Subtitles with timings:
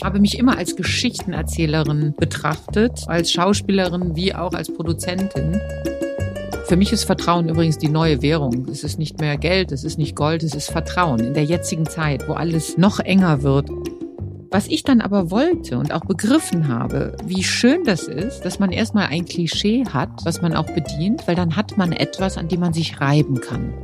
[0.00, 5.60] Ich habe mich immer als Geschichtenerzählerin betrachtet, als Schauspielerin wie auch als Produzentin.
[6.64, 8.66] Für mich ist Vertrauen übrigens die neue Währung.
[8.70, 11.84] Es ist nicht mehr Geld, es ist nicht Gold, es ist Vertrauen in der jetzigen
[11.84, 13.68] Zeit, wo alles noch enger wird.
[14.50, 18.72] Was ich dann aber wollte und auch begriffen habe, wie schön das ist, dass man
[18.72, 22.60] erstmal ein Klischee hat, was man auch bedient, weil dann hat man etwas, an dem
[22.60, 23.74] man sich reiben kann.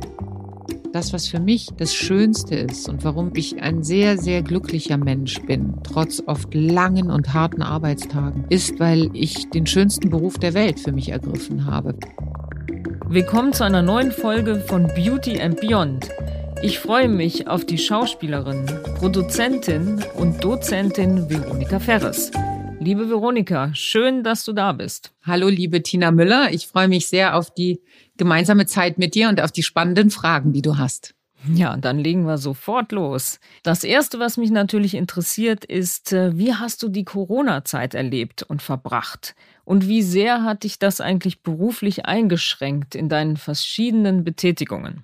[0.93, 5.41] Das, was für mich das Schönste ist und warum ich ein sehr, sehr glücklicher Mensch
[5.41, 10.79] bin, trotz oft langen und harten Arbeitstagen, ist, weil ich den schönsten Beruf der Welt
[10.79, 11.95] für mich ergriffen habe.
[13.07, 16.09] Willkommen zu einer neuen Folge von Beauty and Beyond.
[16.61, 18.65] Ich freue mich auf die Schauspielerin,
[18.97, 22.31] Produzentin und Dozentin Veronika Ferres.
[22.79, 25.11] Liebe Veronika, schön, dass du da bist.
[25.23, 26.49] Hallo, liebe Tina Müller.
[26.51, 27.81] Ich freue mich sehr auf die
[28.17, 31.13] gemeinsame Zeit mit dir und auf die spannenden Fragen, die du hast.
[31.53, 33.39] Ja, dann legen wir sofort los.
[33.63, 38.61] Das Erste, was mich natürlich interessiert, ist, äh, wie hast du die Corona-Zeit erlebt und
[38.61, 39.35] verbracht?
[39.63, 45.03] Und wie sehr hat dich das eigentlich beruflich eingeschränkt in deinen verschiedenen Betätigungen?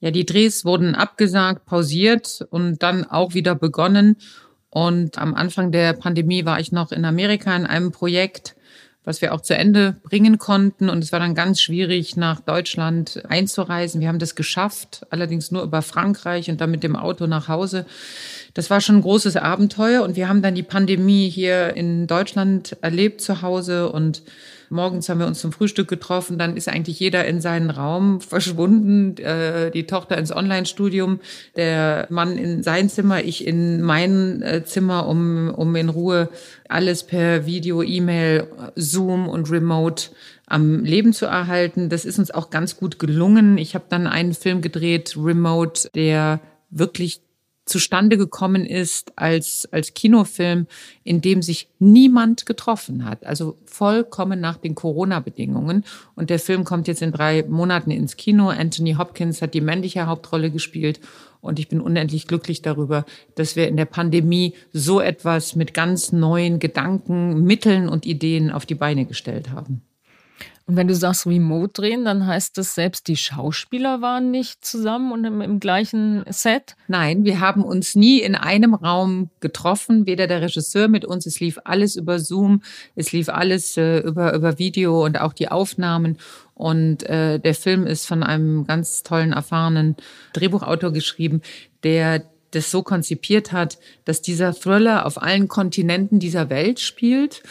[0.00, 4.16] Ja, die Drehs wurden abgesagt, pausiert und dann auch wieder begonnen.
[4.70, 8.56] Und am Anfang der Pandemie war ich noch in Amerika in einem Projekt,
[9.04, 10.88] was wir auch zu Ende bringen konnten.
[10.88, 14.00] Und es war dann ganz schwierig, nach Deutschland einzureisen.
[14.00, 17.86] Wir haben das geschafft, allerdings nur über Frankreich und dann mit dem Auto nach Hause.
[18.54, 20.02] Das war schon ein großes Abenteuer.
[20.02, 24.22] Und wir haben dann die Pandemie hier in Deutschland erlebt zu Hause und
[24.72, 29.16] Morgens haben wir uns zum Frühstück getroffen, dann ist eigentlich jeder in seinen Raum verschwunden.
[29.18, 31.20] Äh, die Tochter ins Online-Studium,
[31.56, 36.30] der Mann in sein Zimmer, ich in mein äh, Zimmer, um, um in Ruhe
[36.68, 40.06] alles per Video, E-Mail, Zoom und Remote
[40.46, 41.90] am Leben zu erhalten.
[41.90, 43.58] Das ist uns auch ganz gut gelungen.
[43.58, 47.20] Ich habe dann einen Film gedreht, Remote, der wirklich
[47.64, 50.66] zustande gekommen ist als, als Kinofilm,
[51.04, 53.24] in dem sich niemand getroffen hat.
[53.24, 55.84] Also vollkommen nach den Corona-Bedingungen.
[56.14, 58.48] Und der Film kommt jetzt in drei Monaten ins Kino.
[58.48, 61.00] Anthony Hopkins hat die männliche Hauptrolle gespielt.
[61.40, 66.12] Und ich bin unendlich glücklich darüber, dass wir in der Pandemie so etwas mit ganz
[66.12, 69.82] neuen Gedanken, Mitteln und Ideen auf die Beine gestellt haben.
[70.66, 75.10] Und wenn du sagst Remote drehen, dann heißt das, selbst die Schauspieler waren nicht zusammen
[75.12, 76.76] und im, im, gleichen Set?
[76.86, 81.26] Nein, wir haben uns nie in einem Raum getroffen, weder der Regisseur mit uns.
[81.26, 82.62] Es lief alles über Zoom,
[82.94, 86.18] es lief alles äh, über, über Video und auch die Aufnahmen.
[86.54, 89.96] Und äh, der Film ist von einem ganz tollen, erfahrenen
[90.32, 91.42] Drehbuchautor geschrieben,
[91.82, 97.42] der das so konzipiert hat, dass dieser Thriller auf allen Kontinenten dieser Welt spielt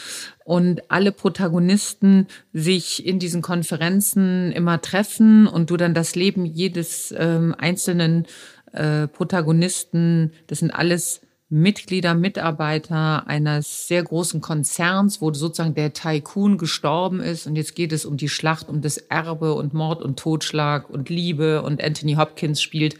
[0.44, 7.14] und alle Protagonisten sich in diesen Konferenzen immer treffen und du dann das Leben jedes
[7.16, 8.26] ähm, einzelnen
[8.72, 11.20] äh, Protagonisten, das sind alles
[11.52, 17.46] Mitglieder, Mitarbeiter eines sehr großen Konzerns, wo sozusagen der Tycoon gestorben ist.
[17.46, 21.10] Und jetzt geht es um die Schlacht, um das Erbe und Mord und Totschlag und
[21.10, 21.60] Liebe.
[21.60, 22.96] Und Anthony Hopkins spielt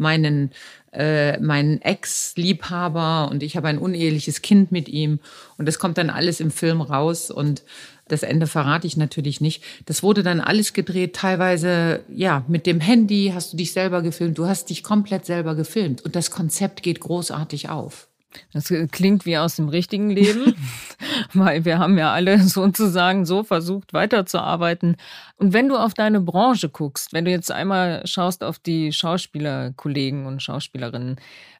[0.00, 0.50] meinen
[0.92, 5.20] äh, meinen Ex-Liebhaber und ich habe ein uneheliches Kind mit ihm
[5.56, 7.62] und das kommt dann alles im Film raus und
[8.08, 9.62] das Ende verrate ich natürlich nicht.
[9.86, 14.36] Das wurde dann alles gedreht, teilweise, ja, mit dem Handy hast du dich selber gefilmt,
[14.36, 18.09] du hast dich komplett selber gefilmt und das Konzept geht großartig auf.
[18.52, 20.54] Das klingt wie aus dem richtigen Leben,
[21.32, 24.96] weil wir haben ja alle sozusagen so versucht weiterzuarbeiten.
[25.36, 30.26] Und wenn du auf deine Branche guckst, wenn du jetzt einmal schaust auf die Schauspielerkollegen
[30.26, 31.16] und Schauspielerinnen,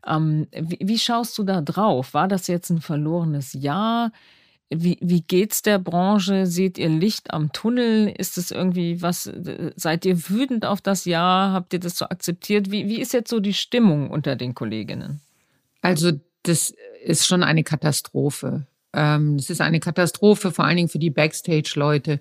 [0.07, 2.15] ähm, wie, wie, schaust du da drauf?
[2.15, 4.13] War das jetzt ein verlorenes Jahr?
[4.71, 6.47] Wie, wie geht's der Branche?
[6.47, 8.15] Seht ihr Licht am Tunnel?
[8.17, 9.31] Ist es irgendwie was?
[9.75, 11.53] Seid ihr wütend auf das Jahr?
[11.53, 12.71] Habt ihr das so akzeptiert?
[12.71, 15.21] Wie, wie ist jetzt so die Stimmung unter den Kolleginnen?
[15.83, 16.13] Also
[16.43, 16.75] das
[17.05, 18.67] ist schon eine Katastrophe.
[18.93, 22.21] Ähm, es ist eine Katastrophe, vor allen Dingen für die Backstage-Leute.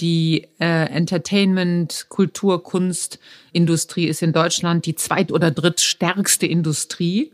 [0.00, 3.18] Die äh, Entertainment, Kultur, Kunst,
[3.52, 7.32] Industrie ist in Deutschland die zweit- oder drittstärkste Industrie.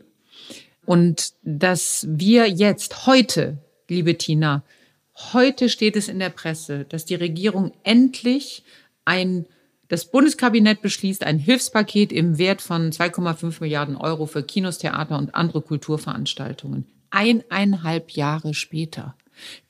[0.85, 3.59] Und dass wir jetzt, heute,
[3.89, 4.65] liebe Tina,
[5.33, 8.65] heute steht es in der Presse, dass die Regierung endlich
[9.05, 9.47] ein
[9.93, 15.35] das Bundeskabinett beschließt ein Hilfspaket im Wert von 2,5 Milliarden Euro für Kinos, Theater und
[15.35, 16.87] andere Kulturveranstaltungen.
[17.11, 19.15] Eineinhalb Jahre später.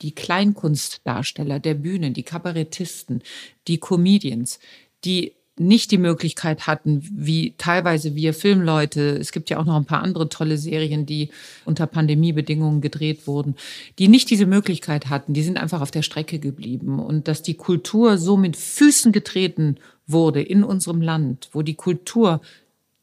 [0.00, 3.24] Die Kleinkunstdarsteller der Bühnen, die Kabarettisten,
[3.66, 4.60] die Comedians,
[5.04, 9.84] die nicht die Möglichkeit hatten, wie teilweise wir Filmleute, es gibt ja auch noch ein
[9.84, 11.30] paar andere tolle Serien, die
[11.64, 13.56] unter Pandemiebedingungen gedreht wurden,
[13.98, 17.00] die nicht diese Möglichkeit hatten, die sind einfach auf der Strecke geblieben.
[17.00, 19.76] Und dass die Kultur so mit Füßen getreten
[20.12, 22.40] wurde in unserem Land, wo die Kultur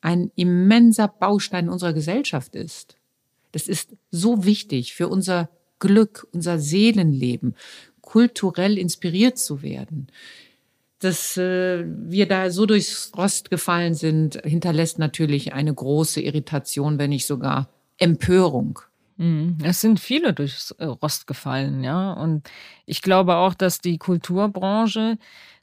[0.01, 2.95] ein immenser Baustein unserer Gesellschaft ist.
[3.51, 7.55] Das ist so wichtig für unser Glück, unser Seelenleben,
[8.01, 10.07] kulturell inspiriert zu werden.
[10.99, 17.11] Dass äh, wir da so durchs Rost gefallen sind, hinterlässt natürlich eine große Irritation, wenn
[17.11, 18.79] nicht sogar Empörung.
[19.17, 19.57] Mhm.
[19.63, 22.13] Es sind viele durchs äh, Rost gefallen, ja.
[22.13, 22.49] Und
[22.85, 25.17] ich glaube auch, dass die Kulturbranche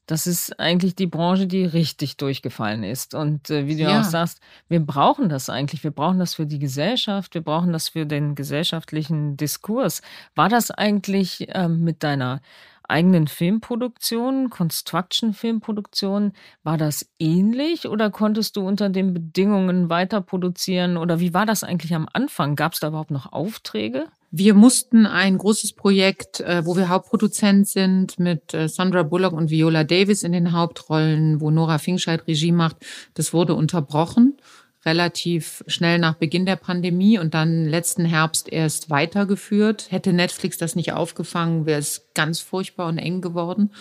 [0.07, 3.15] das ist eigentlich die Branche, die richtig durchgefallen ist.
[3.15, 4.01] Und äh, wie du ja.
[4.01, 5.83] auch sagst, wir brauchen das eigentlich.
[5.83, 7.35] Wir brauchen das für die Gesellschaft.
[7.35, 10.03] Wir brauchen das für den gesellschaftlichen Diskurs.
[10.37, 12.41] War das eigentlich äh, mit deiner
[12.89, 16.33] eigenen Filmproduktion, Construction-Filmproduktion,
[16.63, 21.65] war das ähnlich oder konntest du unter den Bedingungen weiter produzieren oder wie war das
[21.65, 22.55] eigentlich am Anfang?
[22.55, 24.07] Gab es da überhaupt noch Aufträge?
[24.31, 29.51] Wir mussten ein großes Projekt, äh, wo wir Hauptproduzent sind, mit äh, Sandra Bullock und
[29.51, 32.77] Viola Davis in den Hauptrollen, wo Nora Fingscheid Regie macht,
[33.15, 34.37] das wurde unterbrochen,
[34.85, 39.87] relativ schnell nach Beginn der Pandemie und dann letzten Herbst erst weitergeführt.
[39.91, 43.73] Hätte Netflix das nicht aufgefangen, wäre es ganz furchtbar und eng geworden.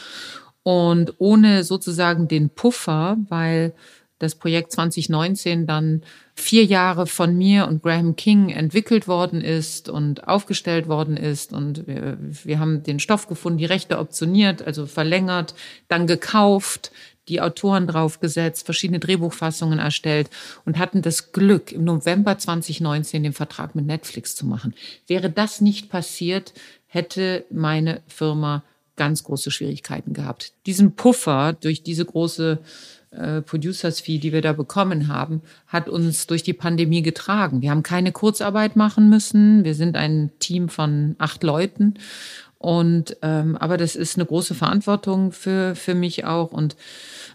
[0.64, 3.74] Und ohne sozusagen den Puffer, weil
[4.20, 6.02] das Projekt 2019 dann
[6.34, 11.54] vier Jahre von mir und Graham King entwickelt worden ist und aufgestellt worden ist.
[11.54, 15.54] Und wir, wir haben den Stoff gefunden, die Rechte optioniert, also verlängert,
[15.88, 16.92] dann gekauft,
[17.28, 20.30] die Autoren draufgesetzt, verschiedene Drehbuchfassungen erstellt
[20.64, 24.76] und hatten das Glück, im November 2019 den Vertrag mit Netflix zu machen.
[25.08, 26.54] Wäre das nicht passiert,
[26.88, 28.64] hätte meine Firma
[28.96, 30.54] ganz große Schwierigkeiten gehabt.
[30.66, 32.60] Diesen Puffer durch diese große
[33.16, 37.62] äh, Producers Fee, die wir da bekommen haben, hat uns durch die Pandemie getragen.
[37.62, 39.64] Wir haben keine Kurzarbeit machen müssen.
[39.64, 41.96] Wir sind ein Team von acht Leuten.
[42.58, 46.76] Und ähm, aber das ist eine große Verantwortung für, für mich auch und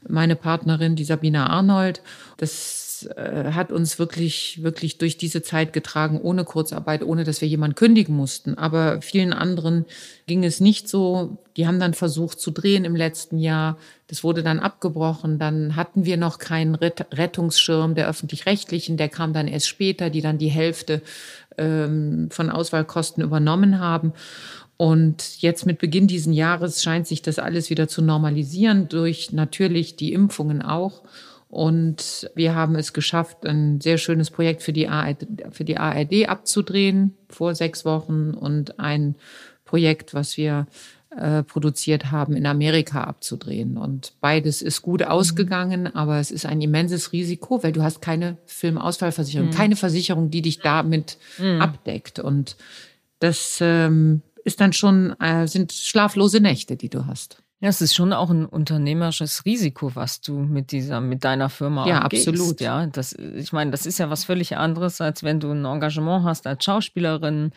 [0.08, 2.02] meine Partnerin, die Sabina Arnold.
[2.36, 7.48] Das äh, hat uns wirklich, wirklich durch diese Zeit getragen, ohne Kurzarbeit, ohne dass wir
[7.48, 8.56] jemanden kündigen mussten.
[8.56, 9.84] Aber vielen anderen
[10.26, 11.38] ging es nicht so.
[11.56, 13.78] Die haben dann versucht zu drehen im letzten Jahr.
[14.06, 15.38] Das wurde dann abgebrochen.
[15.38, 18.96] Dann hatten wir noch keinen Rettungsschirm der öffentlich-rechtlichen.
[18.96, 21.02] Der kam dann erst später, die dann die Hälfte
[21.58, 24.12] ähm, von Auswahlkosten übernommen haben.
[24.80, 29.96] Und jetzt mit Beginn dieses Jahres scheint sich das alles wieder zu normalisieren, durch natürlich
[29.96, 31.02] die Impfungen auch.
[31.50, 36.28] Und wir haben es geschafft, ein sehr schönes Projekt für die ARD, für die ARD
[36.28, 39.16] abzudrehen vor sechs Wochen und ein
[39.64, 40.68] Projekt, was wir
[41.16, 43.76] äh, produziert haben, in Amerika abzudrehen.
[43.78, 48.36] Und beides ist gut ausgegangen, aber es ist ein immenses Risiko, weil du hast keine
[48.46, 49.54] Filmausfallversicherung, mhm.
[49.54, 51.60] keine Versicherung, die dich damit mhm.
[51.60, 52.20] abdeckt.
[52.20, 52.56] Und
[53.18, 57.42] das ähm, ist dann schon, äh, sind schlaflose Nächte, die du hast.
[57.62, 61.86] Ja, es ist schon auch ein unternehmerisches Risiko, was du mit dieser, mit deiner Firma
[61.86, 62.58] ja, gehst, absolut.
[62.62, 66.24] Ja, das, ich meine, das ist ja was völlig anderes, als wenn du ein Engagement
[66.24, 67.52] hast als Schauspielerin.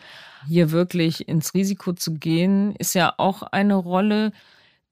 [0.46, 4.32] Hier wirklich ins Risiko zu gehen, ist ja auch eine Rolle,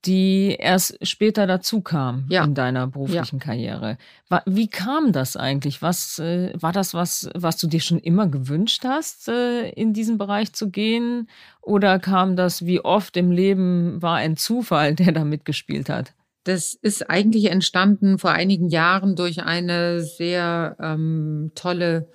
[0.04, 2.44] die erst später dazu kam ja.
[2.44, 3.44] in deiner beruflichen ja.
[3.44, 3.98] Karriere.
[4.46, 5.80] Wie kam das eigentlich?
[5.80, 10.18] Was äh, war das, was, was du dir schon immer gewünscht hast, äh, in diesen
[10.18, 11.28] Bereich zu gehen?
[11.60, 16.12] Oder kam das, wie oft im Leben war ein Zufall, der da mitgespielt hat?
[16.44, 22.08] Das ist eigentlich entstanden vor einigen Jahren durch eine sehr ähm, tolle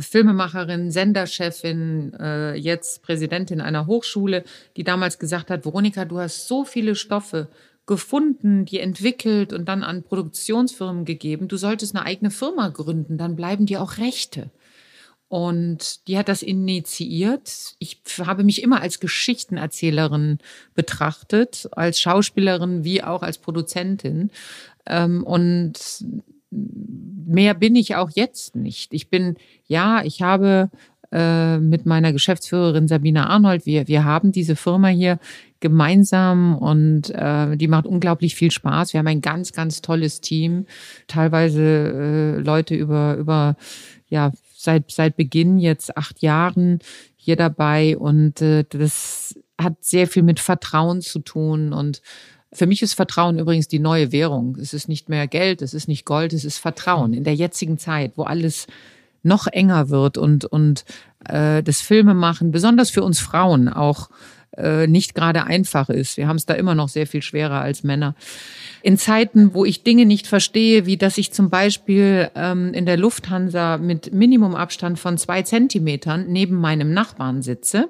[0.00, 4.44] Filmemacherin, Senderchefin, äh, jetzt Präsidentin einer Hochschule,
[4.76, 7.48] die damals gesagt hat, Veronika, du hast so viele Stoffe
[7.86, 11.48] gefunden, die entwickelt und dann an Produktionsfirmen gegeben.
[11.48, 14.50] Du solltest eine eigene Firma gründen, dann bleiben dir auch Rechte.
[15.28, 17.74] Und die hat das initiiert.
[17.78, 20.38] Ich habe mich immer als Geschichtenerzählerin
[20.74, 24.30] betrachtet, als Schauspielerin wie auch als Produzentin.
[24.86, 25.74] Ähm, und
[26.50, 28.94] mehr bin ich auch jetzt nicht.
[28.94, 29.36] Ich bin,
[29.66, 30.70] ja, ich habe
[31.12, 35.18] äh, mit meiner Geschäftsführerin Sabine Arnold, wir, wir haben diese Firma hier
[35.60, 38.92] gemeinsam und äh, die macht unglaublich viel Spaß.
[38.92, 40.66] Wir haben ein ganz, ganz tolles Team,
[41.06, 43.56] teilweise äh, Leute über, über,
[44.08, 46.80] ja, seit, seit Beginn jetzt acht Jahren
[47.16, 52.02] hier dabei und äh, das hat sehr viel mit Vertrauen zu tun und
[52.52, 54.56] für mich ist Vertrauen übrigens die neue Währung.
[54.60, 57.12] Es ist nicht mehr Geld, es ist nicht Gold, es ist Vertrauen.
[57.12, 58.66] In der jetzigen Zeit, wo alles
[59.22, 60.84] noch enger wird und, und
[61.28, 64.08] äh, das Filme machen, besonders für uns Frauen auch
[64.56, 66.16] äh, nicht gerade einfach ist.
[66.16, 68.14] Wir haben es da immer noch sehr viel schwerer als Männer.
[68.82, 72.96] In Zeiten, wo ich Dinge nicht verstehe, wie dass ich zum Beispiel ähm, in der
[72.96, 77.88] Lufthansa mit Minimumabstand von zwei Zentimetern neben meinem Nachbarn sitze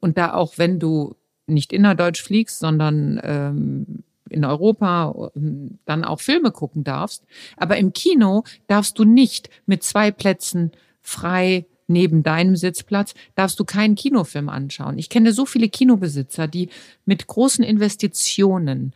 [0.00, 1.14] und da auch wenn du
[1.48, 7.24] nicht innerdeutsch fliegst, sondern ähm, in Europa ähm, dann auch Filme gucken darfst.
[7.56, 13.64] Aber im Kino darfst du nicht mit zwei Plätzen frei neben deinem Sitzplatz, darfst du
[13.64, 14.98] keinen Kinofilm anschauen.
[14.98, 16.68] Ich kenne so viele Kinobesitzer, die
[17.06, 18.92] mit großen Investitionen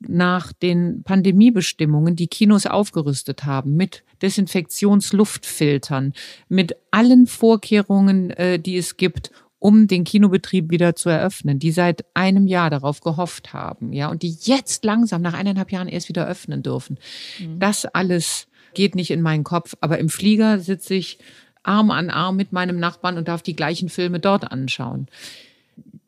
[0.00, 6.14] nach den Pandemiebestimmungen die Kinos aufgerüstet haben mit Desinfektionsluftfiltern,
[6.48, 9.30] mit allen Vorkehrungen, äh, die es gibt,
[9.60, 14.22] um den Kinobetrieb wieder zu eröffnen, die seit einem Jahr darauf gehofft haben, ja, und
[14.22, 16.98] die jetzt langsam nach eineinhalb Jahren erst wieder öffnen dürfen.
[17.38, 17.60] Mhm.
[17.60, 21.18] Das alles geht nicht in meinen Kopf, aber im Flieger sitze ich
[21.62, 25.08] Arm an Arm mit meinem Nachbarn und darf die gleichen Filme dort anschauen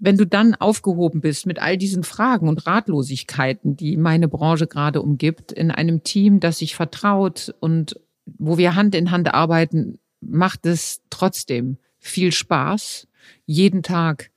[0.05, 5.01] wenn du dann aufgehoben bist mit all diesen Fragen und Ratlosigkeiten, die meine Branche gerade
[5.01, 10.67] umgibt, in einem Team, das sich vertraut und wo wir Hand in Hand arbeiten, macht
[10.67, 13.07] es trotzdem viel Spaß,
[13.47, 14.31] jeden Tag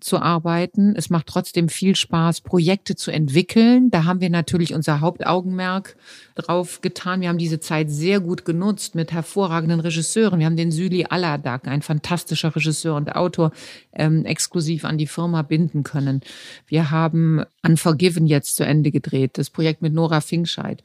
[0.00, 0.94] zu arbeiten.
[0.96, 3.90] Es macht trotzdem viel Spaß, Projekte zu entwickeln.
[3.90, 5.96] Da haben wir natürlich unser Hauptaugenmerk
[6.34, 7.20] drauf getan.
[7.20, 10.38] Wir haben diese Zeit sehr gut genutzt mit hervorragenden Regisseuren.
[10.38, 13.52] Wir haben den Süli Aladak, ein fantastischer Regisseur und Autor,
[13.92, 16.22] ähm, exklusiv an die Firma binden können.
[16.66, 20.82] Wir haben Unforgiven jetzt zu Ende gedreht, das Projekt mit Nora Finkscheid.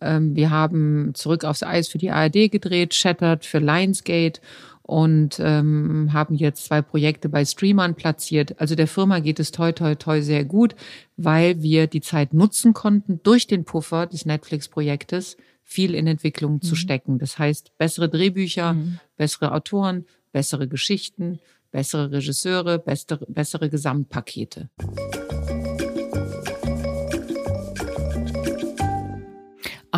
[0.00, 4.40] Ähm, wir haben Zurück aufs Eis für die ARD gedreht, Shattered für Lionsgate
[4.88, 8.58] und ähm, haben jetzt zwei Projekte bei Streamern platziert.
[8.58, 10.74] Also der Firma geht es toi toi toi sehr gut,
[11.18, 16.62] weil wir die Zeit nutzen konnten, durch den Puffer des Netflix-Projektes viel in Entwicklung mhm.
[16.62, 17.18] zu stecken.
[17.18, 18.98] Das heißt, bessere Drehbücher, mhm.
[19.18, 21.38] bessere Autoren, bessere Geschichten,
[21.70, 24.70] bessere Regisseure, bessere, bessere Gesamtpakete.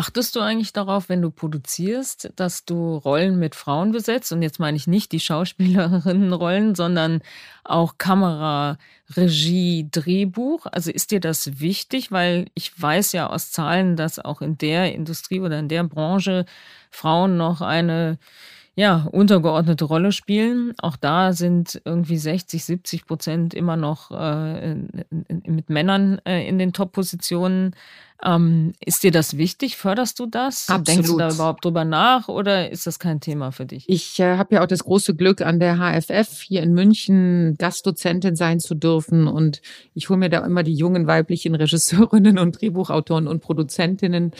[0.01, 4.31] Achtest du eigentlich darauf, wenn du produzierst, dass du Rollen mit Frauen besetzt?
[4.31, 7.21] Und jetzt meine ich nicht die Schauspielerinnenrollen, sondern
[7.63, 8.79] auch Kamera,
[9.15, 10.65] Regie, Drehbuch.
[10.71, 12.11] Also ist dir das wichtig?
[12.11, 16.45] Weil ich weiß ja aus Zahlen, dass auch in der Industrie oder in der Branche
[16.89, 18.17] Frauen noch eine
[18.73, 20.73] ja, untergeordnete Rolle spielen.
[20.81, 24.75] Auch da sind irgendwie 60, 70 Prozent immer noch äh,
[25.45, 27.75] mit Männern äh, in den Top-Positionen.
[28.23, 29.77] Ähm, ist dir das wichtig?
[29.77, 30.69] Förderst du das?
[30.69, 30.87] Absolut.
[30.87, 33.85] Denkst du da überhaupt drüber nach oder ist das kein Thema für dich?
[33.87, 38.35] Ich äh, habe ja auch das große Glück, an der HFF hier in München Gastdozentin
[38.35, 39.27] sein zu dürfen.
[39.27, 39.61] Und
[39.95, 44.33] ich hole mir da immer die jungen weiblichen Regisseurinnen und Drehbuchautoren und Produzentinnen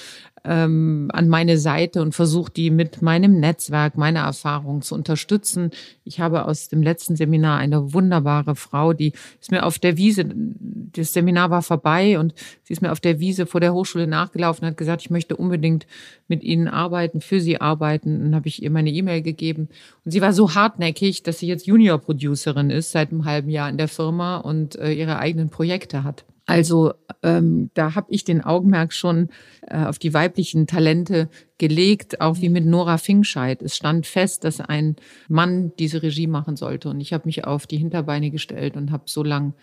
[0.44, 5.72] ähm, an meine Seite und versuche die mit meinem Netzwerk, meiner Erfahrung zu unterstützen.
[6.04, 10.26] Ich habe aus dem letzten Seminar eine wunderbare Frau, die ist mir auf der Wiese,
[10.26, 12.34] das Seminar war vorbei und
[12.64, 15.88] sie ist mir auf der Wiese vor der Hochschule nachgelaufen hat gesagt, ich möchte unbedingt
[16.28, 18.24] mit Ihnen arbeiten, für Sie arbeiten.
[18.24, 19.70] Dann habe ich ihr meine E-Mail gegeben.
[20.06, 23.78] Und sie war so hartnäckig, dass sie jetzt Junior-Producerin ist seit einem halben Jahr in
[23.78, 26.25] der Firma und äh, ihre eigenen Projekte hat.
[26.51, 26.93] Also
[27.24, 29.29] ähm, da habe ich den Augenmerk schon
[29.62, 33.62] äh, auf die weiblichen Talente gelegt, auch wie mit Nora Finkscheid.
[33.62, 34.98] Es stand fest, dass ein
[35.29, 36.89] Mann diese Regie machen sollte.
[36.89, 39.53] Und ich habe mich auf die Hinterbeine gestellt und habe so lang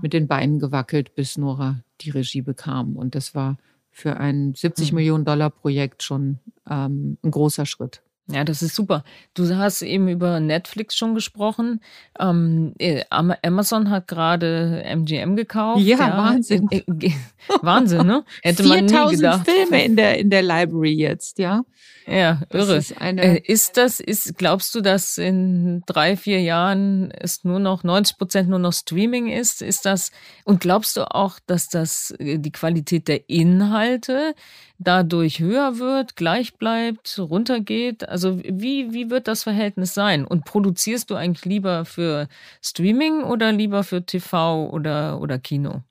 [0.00, 2.96] mit den Beinen gewackelt, bis Nora die Regie bekam.
[2.96, 3.58] Und das war
[3.90, 4.96] für ein 70 mhm.
[4.96, 8.00] Millionen Dollar Projekt schon ähm, ein großer Schritt.
[8.30, 9.04] Ja, das ist super.
[9.32, 11.80] Du hast eben über Netflix schon gesprochen.
[12.18, 15.80] Ähm, äh, Amazon hat gerade MGM gekauft.
[15.80, 16.16] Ja, ja.
[16.18, 16.68] Wahnsinn.
[16.70, 17.12] Äh, äh,
[17.62, 18.24] Wahnsinn, ne?
[18.42, 19.48] Hätte man nie gedacht.
[19.48, 21.62] Filme in der, in der Library jetzt, ja.
[22.06, 22.76] Ja, irre.
[22.76, 27.58] Das ist, eine ist das, ist, glaubst du, dass in drei, vier Jahren es nur
[27.58, 29.60] noch 90 Prozent nur noch Streaming ist?
[29.60, 30.10] Ist das,
[30.44, 34.34] und glaubst du auch, dass das, die Qualität der Inhalte
[34.78, 38.08] dadurch höher wird, gleich bleibt, runtergeht?
[38.08, 40.24] Also wie, wie wird das Verhältnis sein?
[40.24, 42.28] Und produzierst du eigentlich lieber für
[42.62, 45.82] Streaming oder lieber für TV oder, oder Kino?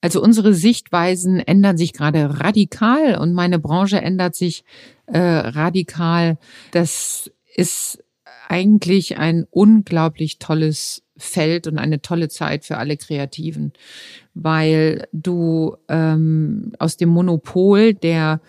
[0.00, 4.62] Also unsere Sichtweisen ändern sich gerade radikal und meine Branche ändert sich
[5.06, 6.36] äh, radikal.
[6.72, 8.03] Das ist
[8.48, 13.72] eigentlich ein unglaublich tolles Feld und eine tolle Zeit für alle Kreativen,
[14.34, 18.40] weil du ähm, aus dem Monopol der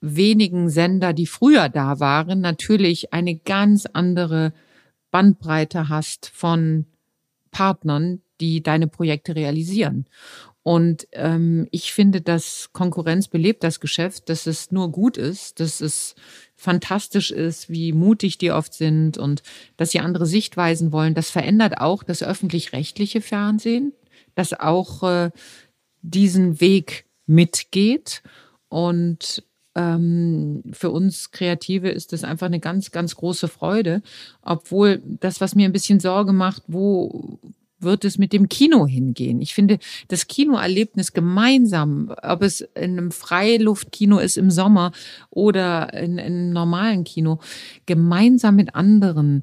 [0.00, 4.52] wenigen Sender, die früher da waren, natürlich eine ganz andere
[5.10, 6.86] Bandbreite hast von
[7.50, 10.06] Partnern, die deine Projekte realisieren.
[10.66, 15.80] Und ähm, ich finde, dass Konkurrenz belebt das Geschäft, dass es nur gut ist, dass
[15.80, 16.16] es
[16.56, 19.44] fantastisch ist, wie mutig die oft sind und
[19.76, 21.14] dass sie andere Sichtweisen wollen.
[21.14, 23.92] Das verändert auch das öffentlich-rechtliche Fernsehen,
[24.34, 25.30] das auch äh,
[26.02, 28.24] diesen Weg mitgeht.
[28.68, 29.44] Und
[29.76, 34.02] ähm, für uns Kreative ist das einfach eine ganz, ganz große Freude.
[34.42, 37.38] Obwohl das, was mir ein bisschen Sorge macht, wo
[37.78, 39.40] wird es mit dem Kino hingehen?
[39.40, 39.78] Ich finde,
[40.08, 44.92] das Kinoerlebnis gemeinsam, ob es in einem Freiluftkino ist im Sommer
[45.30, 47.40] oder in, in einem normalen Kino,
[47.86, 49.42] gemeinsam mit anderen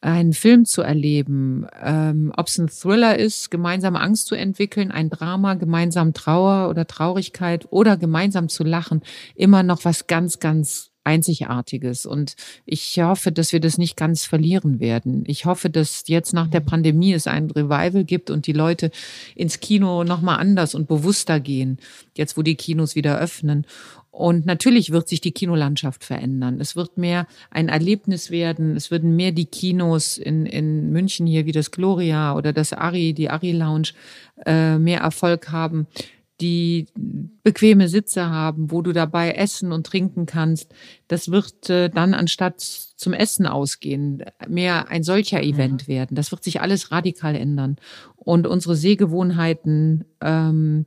[0.00, 5.10] einen Film zu erleben, ähm, ob es ein Thriller ist, gemeinsam Angst zu entwickeln, ein
[5.10, 9.02] Drama, gemeinsam Trauer oder Traurigkeit oder gemeinsam zu lachen,
[9.34, 12.04] immer noch was ganz, ganz Einzigartiges.
[12.04, 12.36] Und
[12.66, 15.24] ich hoffe, dass wir das nicht ganz verlieren werden.
[15.26, 16.66] Ich hoffe, dass jetzt nach der mhm.
[16.66, 18.90] Pandemie es ein Revival gibt und die Leute
[19.34, 21.78] ins Kino nochmal anders und bewusster gehen,
[22.14, 23.66] jetzt wo die Kinos wieder öffnen.
[24.10, 26.60] Und natürlich wird sich die Kinolandschaft verändern.
[26.60, 28.76] Es wird mehr ein Erlebnis werden.
[28.76, 33.12] Es würden mehr die Kinos in, in München hier wie das Gloria oder das Ari,
[33.14, 33.90] die Ari Lounge,
[34.44, 35.86] äh, mehr Erfolg haben
[36.40, 36.86] die
[37.42, 40.72] bequeme Sitze haben, wo du dabei essen und trinken kannst.
[41.08, 45.92] Das wird äh, dann anstatt zum Essen ausgehen, mehr ein solcher Event mhm.
[45.92, 46.14] werden.
[46.14, 47.76] Das wird sich alles radikal ändern.
[48.16, 50.86] Und unsere Sehgewohnheiten ähm,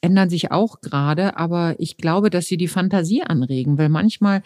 [0.00, 4.42] ändern sich auch gerade, aber ich glaube, dass sie die Fantasie anregen, weil manchmal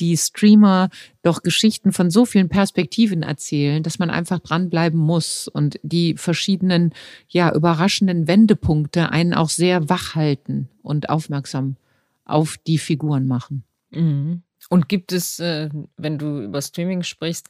[0.00, 0.88] die Streamer
[1.22, 6.92] doch Geschichten von so vielen Perspektiven erzählen, dass man einfach dranbleiben muss und die verschiedenen,
[7.28, 11.76] ja, überraschenden Wendepunkte einen auch sehr wach halten und aufmerksam
[12.24, 13.64] auf die Figuren machen.
[13.90, 14.42] Mhm.
[14.68, 17.48] Und gibt es, äh, wenn du über Streaming sprichst,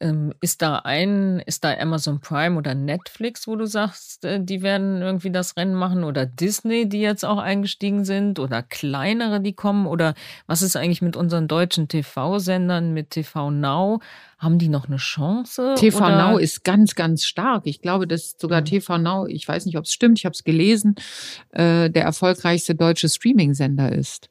[0.00, 4.62] ähm, ist da ein, ist da Amazon Prime oder Netflix, wo du sagst, äh, die
[4.62, 9.54] werden irgendwie das Rennen machen oder Disney, die jetzt auch eingestiegen sind oder kleinere, die
[9.54, 10.14] kommen oder
[10.46, 14.00] was ist eigentlich mit unseren deutschen TV-Sendern, mit TV Now?
[14.38, 15.76] Haben die noch eine Chance?
[15.78, 16.32] TV oder?
[16.32, 17.62] Now ist ganz, ganz stark.
[17.66, 18.66] Ich glaube, dass sogar mhm.
[18.66, 20.94] TV Now, ich weiß nicht, ob es stimmt, ich habe es gelesen,
[21.52, 24.28] äh, der erfolgreichste deutsche Streaming-Sender ist.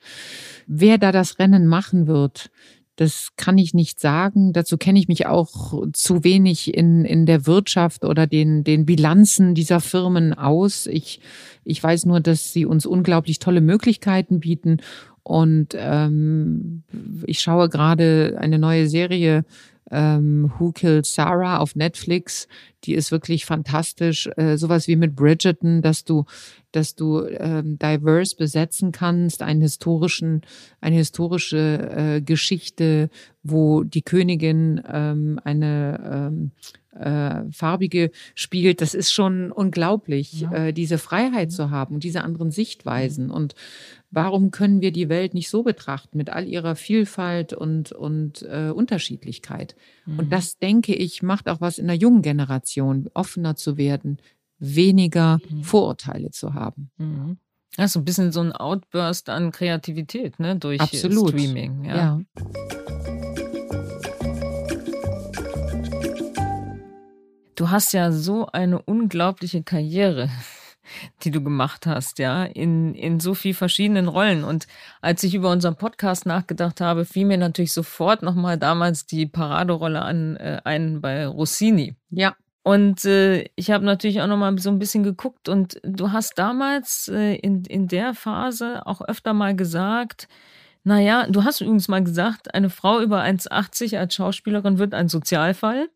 [0.67, 2.51] Wer da das Rennen machen wird,
[2.95, 4.53] das kann ich nicht sagen.
[4.53, 9.53] Dazu kenne ich mich auch zu wenig in, in der Wirtschaft oder den, den Bilanzen
[9.53, 10.87] dieser Firmen aus.
[10.87, 11.19] Ich,
[11.63, 14.77] ich weiß nur, dass sie uns unglaublich tolle Möglichkeiten bieten.
[15.23, 16.83] Und ähm,
[17.25, 19.43] ich schaue gerade eine neue Serie
[19.91, 22.47] ähm, Who Killed Sarah auf Netflix.
[22.83, 24.29] Die ist wirklich fantastisch.
[24.35, 26.25] Äh, sowas wie mit Bridgerton, dass du,
[26.71, 30.41] dass du ähm, diverse besetzen kannst, einen historischen,
[30.81, 33.09] eine historische äh, Geschichte,
[33.43, 36.51] wo die Königin ähm, eine ähm,
[36.99, 40.53] äh, farbige spielt, das ist schon unglaublich, ja.
[40.53, 43.29] äh, diese Freiheit zu haben und diese anderen Sichtweisen.
[43.29, 43.53] Und
[44.15, 48.69] warum können wir die Welt nicht so betrachten mit all ihrer Vielfalt und, und äh,
[48.69, 49.75] Unterschiedlichkeit?
[50.05, 50.19] Mhm.
[50.19, 54.17] Und das, denke ich, macht auch was in der jungen Generation, offener zu werden,
[54.57, 55.63] weniger mhm.
[55.63, 56.89] Vorurteile zu haben.
[56.97, 57.37] Mhm.
[57.75, 61.29] Das ist so ein bisschen so ein Outburst an Kreativität, ne, durch Absolut.
[61.29, 61.83] Streaming.
[61.83, 61.95] ja.
[61.95, 62.21] ja.
[67.55, 70.29] Du hast ja so eine unglaubliche Karriere
[71.23, 74.43] die du gemacht hast, ja, in, in so viel verschiedenen Rollen.
[74.43, 74.67] Und
[75.01, 80.01] als ich über unseren Podcast nachgedacht habe, fiel mir natürlich sofort nochmal damals die Paraderolle
[80.01, 81.95] an äh, ein bei Rossini.
[82.09, 82.35] Ja.
[82.63, 87.07] Und äh, ich habe natürlich auch nochmal so ein bisschen geguckt und du hast damals
[87.13, 90.27] äh, in, in der Phase auch öfter mal gesagt,
[90.83, 95.89] naja, du hast übrigens mal gesagt, eine Frau über 1,80 als Schauspielerin wird ein Sozialfall.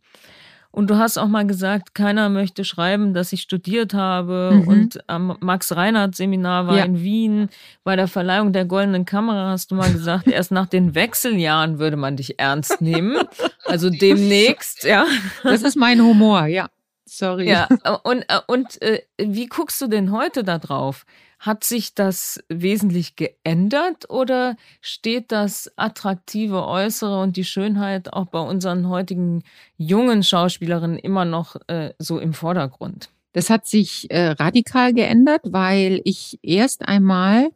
[0.72, 4.52] Und du hast auch mal gesagt, keiner möchte schreiben, dass ich studiert habe.
[4.54, 4.68] Mhm.
[4.68, 6.86] Und am Max-Reinhardt-Seminar war ja.
[6.86, 7.50] in Wien.
[7.84, 11.98] Bei der Verleihung der Goldenen Kamera hast du mal gesagt, erst nach den Wechseljahren würde
[11.98, 13.18] man dich ernst nehmen.
[13.66, 15.06] Also demnächst, ja.
[15.44, 16.70] Das ist mein Humor, ja.
[17.06, 17.50] Sorry.
[17.50, 17.68] Ja,
[18.04, 21.06] und, und äh, wie guckst du denn heute da drauf?
[21.40, 28.40] Hat sich das wesentlich geändert oder steht das attraktive Äußere und die Schönheit auch bei
[28.40, 29.44] unseren heutigen
[29.78, 33.10] jungen Schauspielerinnen immer noch äh, so im Vordergrund?
[33.32, 37.52] Das hat sich äh, radikal geändert, weil ich erst einmal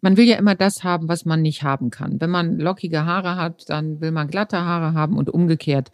[0.00, 2.20] man will ja immer das haben, was man nicht haben kann.
[2.20, 5.90] Wenn man lockige Haare hat, dann will man glatte Haare haben und umgekehrt.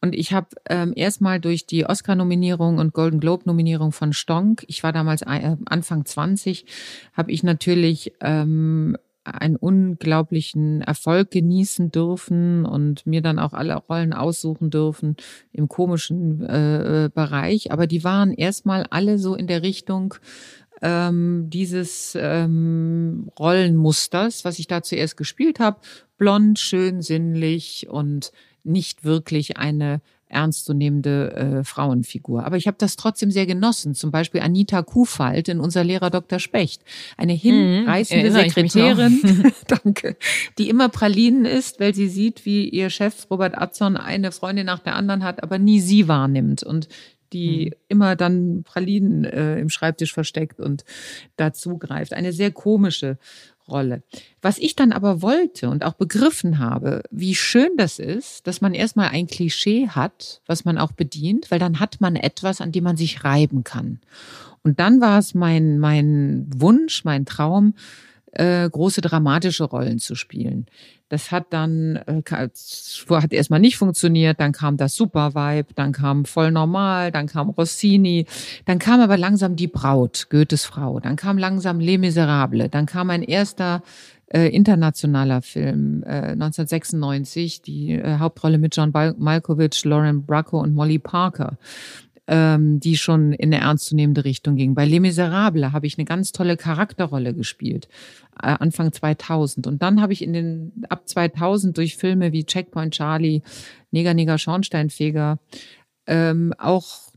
[0.00, 4.92] Und ich habe ähm, erstmal durch die Oscar-Nominierung und Golden Globe-Nominierung von Stonk, ich war
[4.92, 6.66] damals äh, Anfang 20,
[7.14, 14.12] habe ich natürlich ähm, einen unglaublichen Erfolg genießen dürfen und mir dann auch alle Rollen
[14.12, 15.16] aussuchen dürfen
[15.52, 17.72] im komischen äh, Bereich.
[17.72, 20.14] Aber die waren erstmal alle so in der Richtung,
[20.84, 25.78] ähm, dieses ähm, Rollenmusters, was ich da zuerst gespielt habe.
[26.18, 28.32] Blond, schön, sinnlich und
[28.64, 32.44] nicht wirklich eine ernstzunehmende äh, Frauenfigur.
[32.44, 33.94] Aber ich habe das trotzdem sehr genossen.
[33.94, 36.38] Zum Beispiel Anita Kuhfalt in unser Lehrer Dr.
[36.38, 36.82] Specht.
[37.16, 37.38] Eine mhm.
[37.38, 40.16] hinreißende mhm, Sekretärin, danke,
[40.58, 44.80] die immer Pralinen ist, weil sie sieht, wie ihr Chef Robert Atzon eine Freundin nach
[44.80, 46.62] der anderen hat, aber nie sie wahrnimmt.
[46.62, 46.88] Und
[47.34, 47.72] die mhm.
[47.88, 50.84] immer dann Pralinen äh, im Schreibtisch versteckt und
[51.36, 52.14] dazu greift.
[52.14, 53.18] Eine sehr komische
[53.68, 54.02] Rolle.
[54.42, 58.74] Was ich dann aber wollte und auch begriffen habe, wie schön das ist, dass man
[58.74, 62.84] erstmal ein Klischee hat, was man auch bedient, weil dann hat man etwas, an dem
[62.84, 64.00] man sich reiben kann.
[64.62, 67.74] Und dann war es mein, mein Wunsch, mein Traum,
[68.34, 70.66] äh, große dramatische Rollen zu spielen.
[71.08, 76.24] Das hat dann, äh, hat erstmal nicht funktioniert, dann kam das Super Vibe, dann kam
[76.24, 78.26] Voll Normal, dann kam Rossini,
[78.64, 83.10] dann kam aber langsam Die Braut, Goethes Frau, dann kam langsam Les Miserables, dann kam
[83.10, 83.82] ein erster
[84.26, 90.98] äh, internationaler Film äh, 1996, die äh, Hauptrolle mit John Malkovich, Lauren Bracco und Molly
[90.98, 91.58] Parker
[92.26, 94.74] ähm, die schon in eine ernstzunehmende Richtung ging.
[94.74, 97.88] Bei Les Miserables habe ich eine ganz tolle Charakterrolle gespielt,
[98.42, 99.66] äh, Anfang 2000.
[99.66, 103.42] Und dann habe ich in den, ab 2000 durch Filme wie Checkpoint Charlie,
[103.90, 105.38] Neger, Neger, Schornsteinfeger,
[106.06, 107.12] ähm, auch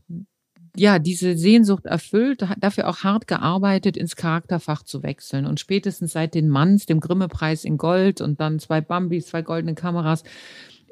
[0.76, 5.44] ja, diese Sehnsucht erfüllt, dafür auch hart gearbeitet, ins Charakterfach zu wechseln.
[5.46, 9.74] Und spätestens seit den Manns, dem Grimme-Preis in Gold und dann zwei Bambis, zwei goldene
[9.74, 10.22] Kameras,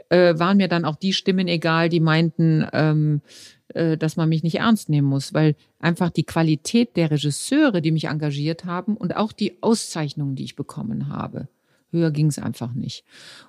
[0.08, 4.42] äh, waren mir dann auch die Stimmen egal, die meinten, ähm, äh, dass man mich
[4.42, 9.16] nicht ernst nehmen muss, weil einfach die Qualität der Regisseure, die mich engagiert haben und
[9.16, 11.48] auch die Auszeichnungen, die ich bekommen habe,
[11.90, 13.04] höher ging es einfach nicht.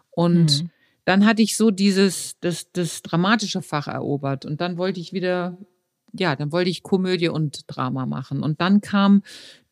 [0.10, 0.70] Und mhm.
[1.06, 5.58] dann hatte ich so dieses, das, das dramatische Fach erobert und dann wollte ich wieder,
[6.14, 8.42] ja, dann wollte ich Komödie und Drama machen.
[8.42, 9.22] Und dann kam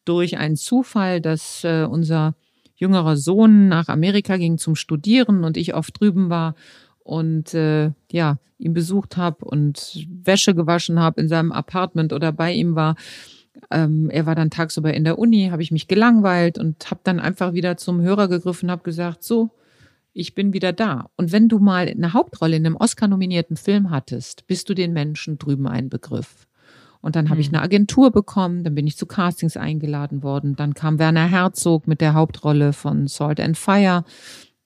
[0.06, 2.36] durch einen Zufall, dass äh, unser
[2.76, 6.56] jüngerer Sohn nach Amerika ging zum Studieren und ich oft drüben war
[7.06, 12.52] und äh, ja, ihn besucht habe und Wäsche gewaschen habe in seinem Apartment oder bei
[12.52, 12.96] ihm war.
[13.72, 17.20] Ähm, er war dann tagsüber in der Uni, habe ich mich gelangweilt und habe dann
[17.20, 19.52] einfach wieder zum Hörer gegriffen, habe gesagt, so,
[20.14, 21.10] ich bin wieder da.
[21.16, 25.38] Und wenn du mal eine Hauptrolle in einem Oscar-nominierten Film hattest, bist du den Menschen
[25.38, 26.48] drüben ein Begriff.
[27.02, 27.56] Und dann habe ich hm.
[27.56, 30.56] eine Agentur bekommen, dann bin ich zu Castings eingeladen worden.
[30.56, 34.04] Dann kam Werner Herzog mit der Hauptrolle von Salt and Fire.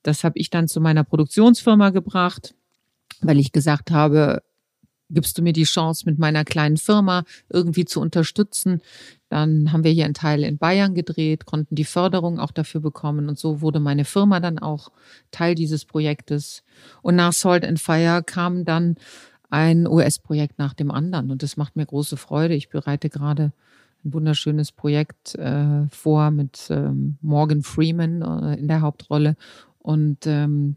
[0.04, 2.56] Das habe ich dann zu meiner Produktionsfirma gebracht,
[3.22, 4.42] weil ich gesagt habe,
[5.10, 8.82] gibst du mir die Chance, mit meiner kleinen Firma irgendwie zu unterstützen.
[9.30, 13.28] Dann haben wir hier einen Teil in Bayern gedreht, konnten die Förderung auch dafür bekommen
[13.28, 14.92] und so wurde meine Firma dann auch
[15.32, 16.64] Teil dieses Projektes.
[17.02, 18.96] Und nach Salt and Fire kam dann
[19.50, 21.32] ein US-Projekt nach dem anderen.
[21.32, 22.54] Und das macht mir große Freude.
[22.54, 23.52] Ich bereite gerade
[24.06, 29.36] ein wunderschönes Projekt äh, vor mit ähm, Morgan Freeman äh, in der Hauptrolle.
[29.80, 30.76] Und ähm,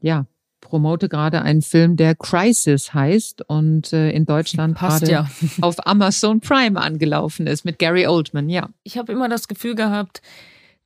[0.00, 0.26] ja,
[0.60, 5.30] promote gerade einen Film, der Crisis heißt und äh, in Deutschland gerade ja.
[5.60, 8.68] auf Amazon Prime angelaufen ist mit Gary Oldman, ja.
[8.82, 10.22] Ich habe immer das Gefühl gehabt,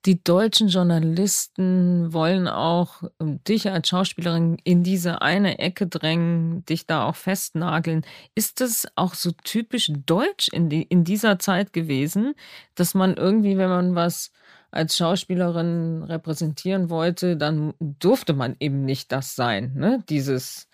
[0.06, 6.86] die deutschen Journalisten wollen auch ähm, dich als Schauspielerin in diese eine Ecke drängen, dich
[6.86, 8.04] da auch festnageln.
[8.34, 12.34] Ist das auch so typisch deutsch in, die, in dieser Zeit gewesen,
[12.74, 14.30] dass man irgendwie, wenn man was
[14.74, 20.02] als Schauspielerin repräsentieren wollte, dann durfte man eben nicht das sein, ne?
[20.08, 20.68] Dieses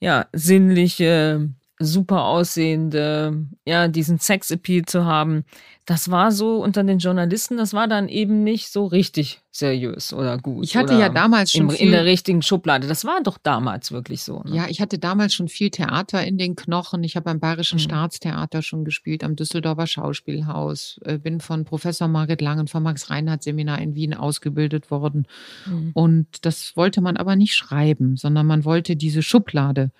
[0.00, 5.44] ja sinnliche, super aussehende, ja, diesen Sexappeal zu haben,
[5.86, 10.36] das war so unter den Journalisten, das war dann eben nicht so richtig seriös oder
[10.36, 10.64] gut.
[10.64, 12.86] Ich hatte ja damals schon im, viel, in der richtigen Schublade.
[12.86, 14.42] Das war doch damals wirklich so.
[14.42, 14.54] Ne?
[14.54, 17.02] Ja, ich hatte damals schon viel Theater in den Knochen.
[17.04, 17.84] Ich habe beim Bayerischen mhm.
[17.84, 21.00] Staatstheater schon gespielt, am Düsseldorfer Schauspielhaus.
[21.04, 25.26] Äh, bin von Professor Margit Langen vom Max Reinhardt Seminar in Wien ausgebildet worden.
[25.64, 25.92] Mhm.
[25.94, 29.90] Und das wollte man aber nicht schreiben, sondern man wollte diese Schublade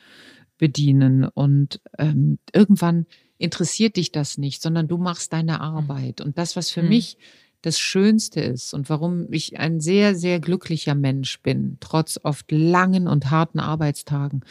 [0.58, 1.24] bedienen.
[1.24, 3.06] Und ähm, irgendwann
[3.38, 5.60] interessiert dich das nicht, sondern du machst deine mhm.
[5.60, 6.20] Arbeit.
[6.20, 6.90] Und das, was für mhm.
[6.90, 7.16] mich
[7.62, 13.08] das Schönste ist und warum ich ein sehr, sehr glücklicher Mensch bin, trotz oft langen
[13.08, 14.44] und harten Arbeitstagen,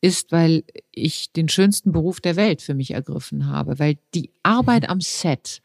[0.00, 4.82] ist, weil ich den schönsten Beruf der Welt für mich ergriffen habe, weil die Arbeit
[4.82, 4.88] mhm.
[4.90, 5.62] am Set,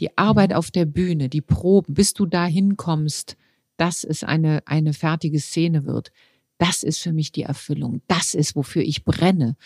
[0.00, 0.56] die Arbeit mhm.
[0.56, 3.36] auf der Bühne, die Proben, bis du dahin kommst,
[3.76, 6.10] dass es eine, eine fertige Szene wird,
[6.58, 8.02] das ist für mich die Erfüllung.
[8.08, 9.56] Das ist, wofür ich brenne.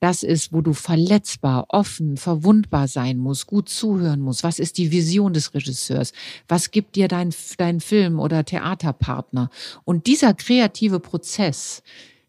[0.00, 4.44] Das ist, wo du verletzbar, offen, verwundbar sein musst, gut zuhören musst.
[4.44, 6.12] Was ist die Vision des Regisseurs?
[6.48, 9.48] Was gibt dir dein, dein Film oder Theaterpartner?
[9.84, 11.82] Und dieser kreative Prozess,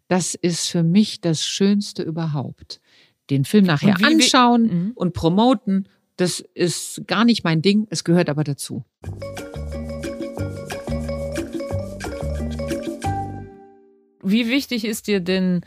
[0.08, 2.80] das ist für mich das Schönste überhaupt.
[3.30, 4.92] Den Film nachher wie, anschauen mhm.
[4.96, 7.88] und promoten, das ist gar nicht mein Ding.
[7.90, 8.86] Es gehört aber dazu.
[14.24, 15.62] Wie wichtig ist dir denn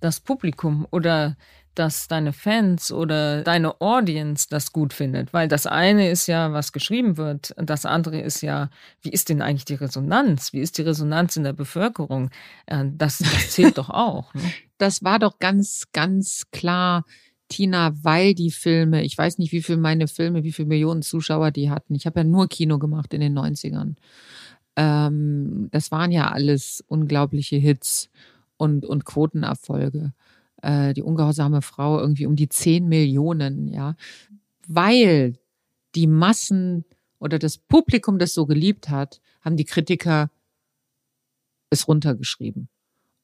[0.00, 1.36] das Publikum oder
[1.74, 5.32] dass deine Fans oder deine Audience das gut findet?
[5.32, 8.70] Weil das eine ist ja, was geschrieben wird, das andere ist ja,
[9.02, 10.52] wie ist denn eigentlich die Resonanz?
[10.52, 12.30] Wie ist die Resonanz in der Bevölkerung?
[12.66, 14.32] Äh, das, das zählt doch auch.
[14.34, 14.42] Ne?
[14.78, 17.06] Das war doch ganz, ganz klar
[17.48, 21.50] Tina, weil die Filme, ich weiß nicht, wie viel meine Filme, wie viele Millionen Zuschauer
[21.50, 21.94] die hatten.
[21.94, 23.94] Ich habe ja nur Kino gemacht in den 90ern.
[24.76, 28.10] Ähm, das waren ja alles unglaubliche Hits
[28.58, 30.12] und, und Quotenerfolge.
[30.62, 33.96] Äh, die ungehorsame Frau irgendwie um die 10 Millionen, ja.
[34.68, 35.38] Weil
[35.94, 36.84] die Massen
[37.18, 40.30] oder das Publikum das so geliebt hat, haben die Kritiker
[41.70, 42.68] es runtergeschrieben.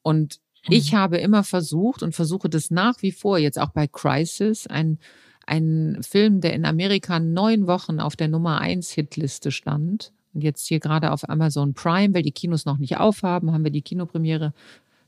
[0.03, 0.97] Und ich mhm.
[0.97, 4.99] habe immer versucht und versuche das nach wie vor, jetzt auch bei Crisis, ein,
[5.47, 10.66] ein Film, der in Amerika neun Wochen auf der Nummer eins Hitliste stand und jetzt
[10.66, 14.53] hier gerade auf Amazon Prime, weil die Kinos noch nicht aufhaben, haben wir die Kinopremiere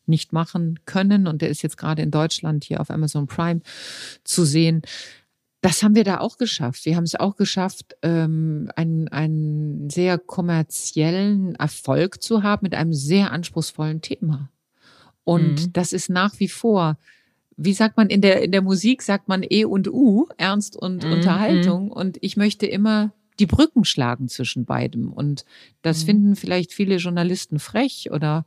[0.07, 3.61] nicht machen können und der ist jetzt gerade in Deutschland hier auf Amazon Prime
[4.23, 4.83] zu sehen.
[5.63, 6.85] Das haben wir da auch geschafft.
[6.85, 12.93] Wir haben es auch geschafft, ähm, einen, einen sehr kommerziellen Erfolg zu haben mit einem
[12.93, 14.51] sehr anspruchsvollen Thema.
[15.25, 15.73] Und mhm.
[15.73, 16.99] das ist nach wie vor,
[17.57, 21.03] wie sagt man in der, in der Musik, sagt man E und U, Ernst und
[21.03, 21.13] mhm.
[21.13, 21.91] Unterhaltung.
[21.91, 25.13] Und ich möchte immer die Brücken schlagen zwischen beidem.
[25.13, 25.45] Und
[25.83, 26.07] das mhm.
[26.07, 28.47] finden vielleicht viele Journalisten frech oder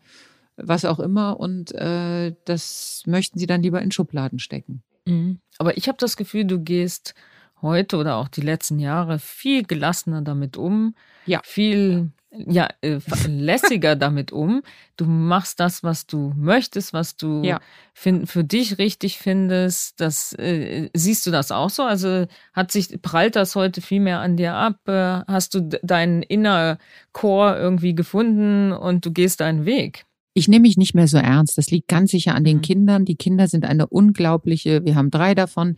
[0.55, 1.39] was auch immer.
[1.39, 4.83] Und äh, das möchten sie dann lieber in Schubladen stecken.
[5.05, 5.39] Mhm.
[5.57, 7.13] Aber ich habe das Gefühl, du gehst
[7.61, 10.95] heute oder auch die letzten Jahre viel gelassener damit um.
[11.25, 11.41] Ja.
[11.43, 14.61] Viel ja, äh, lässiger damit um.
[14.97, 17.59] Du machst das, was du möchtest, was du ja.
[17.93, 19.99] find, für dich richtig findest.
[20.01, 21.83] Das äh, siehst du das auch so?
[21.83, 24.87] Also hat sich prallt das heute viel mehr an dir ab?
[24.87, 26.77] Äh, hast du deinen Inner
[27.13, 30.05] Core irgendwie gefunden und du gehst deinen Weg?
[30.37, 31.57] Ich nehme mich nicht mehr so ernst.
[31.57, 32.61] Das liegt ganz sicher an den mhm.
[32.61, 33.05] Kindern.
[33.05, 35.77] Die Kinder sind eine unglaubliche, wir haben drei davon,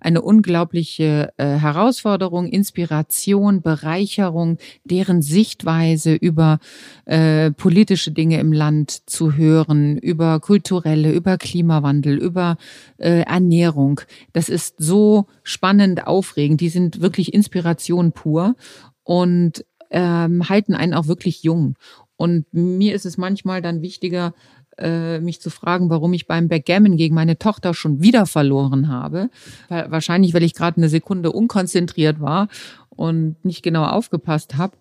[0.00, 6.58] eine unglaubliche äh, Herausforderung, Inspiration, Bereicherung, deren Sichtweise über
[7.04, 12.56] äh, politische Dinge im Land zu hören, über kulturelle, über Klimawandel, über
[12.98, 14.00] äh, Ernährung.
[14.32, 16.60] Das ist so spannend, aufregend.
[16.60, 18.56] Die sind wirklich Inspiration pur
[19.04, 21.76] und ähm, halten einen auch wirklich jung.
[22.20, 24.34] Und mir ist es manchmal dann wichtiger,
[24.76, 29.30] äh, mich zu fragen, warum ich beim Backgammon gegen meine Tochter schon wieder verloren habe.
[29.70, 32.48] Wahrscheinlich, weil ich gerade eine Sekunde unkonzentriert war
[32.90, 34.76] und nicht genau aufgepasst habe,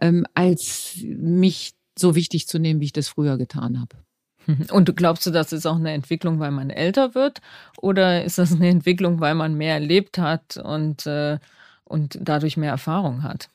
[0.00, 3.96] ähm, als mich so wichtig zu nehmen, wie ich das früher getan habe.
[4.70, 7.40] Und glaubst du, das ist auch eine Entwicklung, weil man älter wird?
[7.78, 11.38] Oder ist das eine Entwicklung, weil man mehr erlebt hat und, äh,
[11.84, 13.48] und dadurch mehr Erfahrung hat?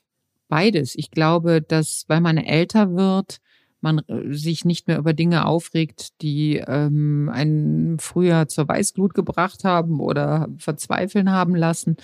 [0.50, 0.96] Beides.
[0.96, 3.40] Ich glaube, dass weil man älter wird,
[3.82, 9.64] man äh, sich nicht mehr über Dinge aufregt, die ähm, einen früher zur Weißglut gebracht
[9.64, 11.96] haben oder verzweifeln haben lassen.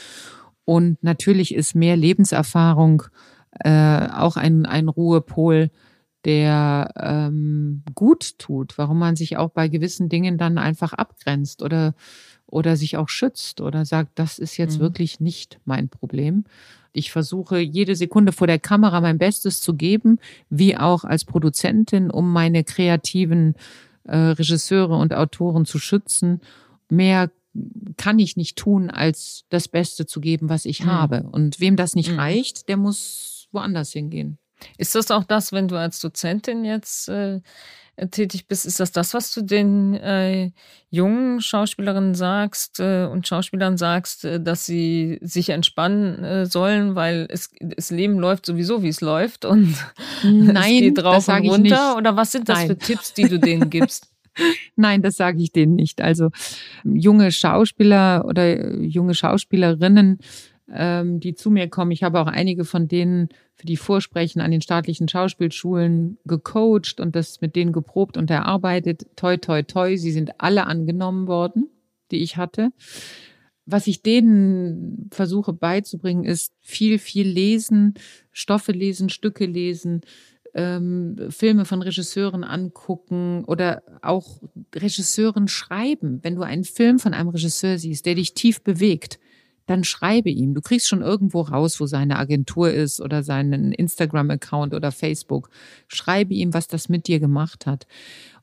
[0.64, 3.04] Und natürlich ist mehr Lebenserfahrung
[3.60, 5.70] äh, auch ein, ein Ruhepol,
[6.26, 11.94] der ähm, gut tut, warum man sich auch bei gewissen Dingen dann einfach abgrenzt oder,
[12.48, 14.82] oder sich auch schützt oder sagt, das ist jetzt mhm.
[14.82, 16.46] wirklich nicht mein Problem.
[16.94, 20.18] Ich versuche jede Sekunde vor der Kamera mein Bestes zu geben,
[20.50, 23.56] wie auch als Produzentin, um meine kreativen
[24.06, 26.42] äh, Regisseure und Autoren zu schützen.
[26.90, 27.32] Mehr
[27.98, 30.92] kann ich nicht tun, als das Beste zu geben, was ich mhm.
[30.92, 31.24] habe.
[31.32, 32.20] Und wem das nicht mhm.
[32.20, 34.38] reicht, der muss woanders hingehen.
[34.78, 37.42] Ist das auch das, wenn du als Dozentin jetzt äh,
[37.98, 40.52] äh, tätig bist, ist das das, was du den äh,
[40.90, 47.26] jungen Schauspielerinnen sagst äh, und Schauspielern sagst, äh, dass sie sich entspannen äh, sollen, weil
[47.30, 49.76] es, das Leben läuft sowieso, wie es läuft und
[50.24, 51.96] Nein, es geht drauf und runter?
[51.96, 52.68] Oder was sind das Nein.
[52.68, 54.10] für Tipps, die du denen gibst?
[54.76, 56.02] Nein, das sage ich denen nicht.
[56.02, 56.32] Also
[56.84, 60.20] junge Schauspieler oder junge Schauspielerinnen
[60.72, 61.92] ähm, die zu mir kommen.
[61.92, 67.16] Ich habe auch einige von denen für die Vorsprechen an den staatlichen Schauspielschulen gecoacht und
[67.16, 69.06] das mit denen geprobt und erarbeitet.
[69.16, 69.96] Toi, toi, toi.
[69.98, 71.70] Sie sind alle angenommen worden,
[72.12, 72.72] die ich hatte.
[73.68, 77.96] Was ich denen versuche beizubringen, ist viel, viel lesen,
[78.32, 80.02] Stoffe lesen, Stücke lesen,
[80.54, 84.42] ähm, Filme von Regisseuren angucken oder auch
[84.74, 86.20] Regisseuren schreiben.
[86.24, 89.20] Wenn du einen Film von einem Regisseur siehst, der dich tief bewegt,
[89.66, 90.54] dann schreibe ihm.
[90.54, 95.50] Du kriegst schon irgendwo raus, wo seine Agentur ist oder seinen Instagram-Account oder Facebook.
[95.88, 97.88] Schreibe ihm, was das mit dir gemacht hat.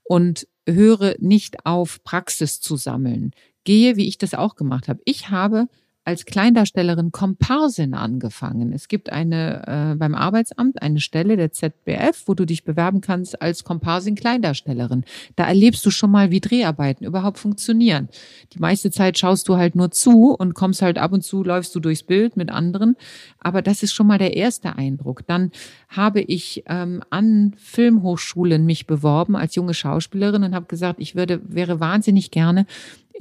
[0.03, 3.33] Und höre nicht auf, Praxis zu sammeln.
[3.65, 5.01] Gehe, wie ich das auch gemacht habe.
[5.05, 5.69] Ich habe
[6.05, 8.73] als Kleindarstellerin Komparsin angefangen.
[8.73, 13.41] Es gibt eine äh, beim Arbeitsamt eine Stelle der ZBF, wo du dich bewerben kannst
[13.41, 15.05] als Komparsin Kleindarstellerin.
[15.37, 18.09] Da erlebst du schon mal, wie Dreharbeiten überhaupt funktionieren.
[18.53, 21.73] Die meiste Zeit schaust du halt nur zu und kommst halt ab und zu läufst
[21.75, 22.97] du durchs Bild mit anderen,
[23.38, 25.25] aber das ist schon mal der erste Eindruck.
[25.27, 25.53] Dann
[25.88, 31.41] habe ich ähm, an Filmhochschulen mich beworben als junge Schauspielerin und habe gesagt, ich würde
[31.45, 32.67] wäre wahnsinnig gerne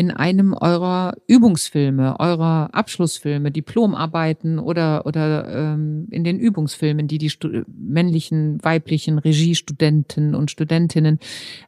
[0.01, 7.29] in einem eurer Übungsfilme, eurer Abschlussfilme, Diplomarbeiten oder, oder ähm, in den Übungsfilmen, die die
[7.29, 11.19] Stu männlichen, weiblichen Regiestudenten und Studentinnen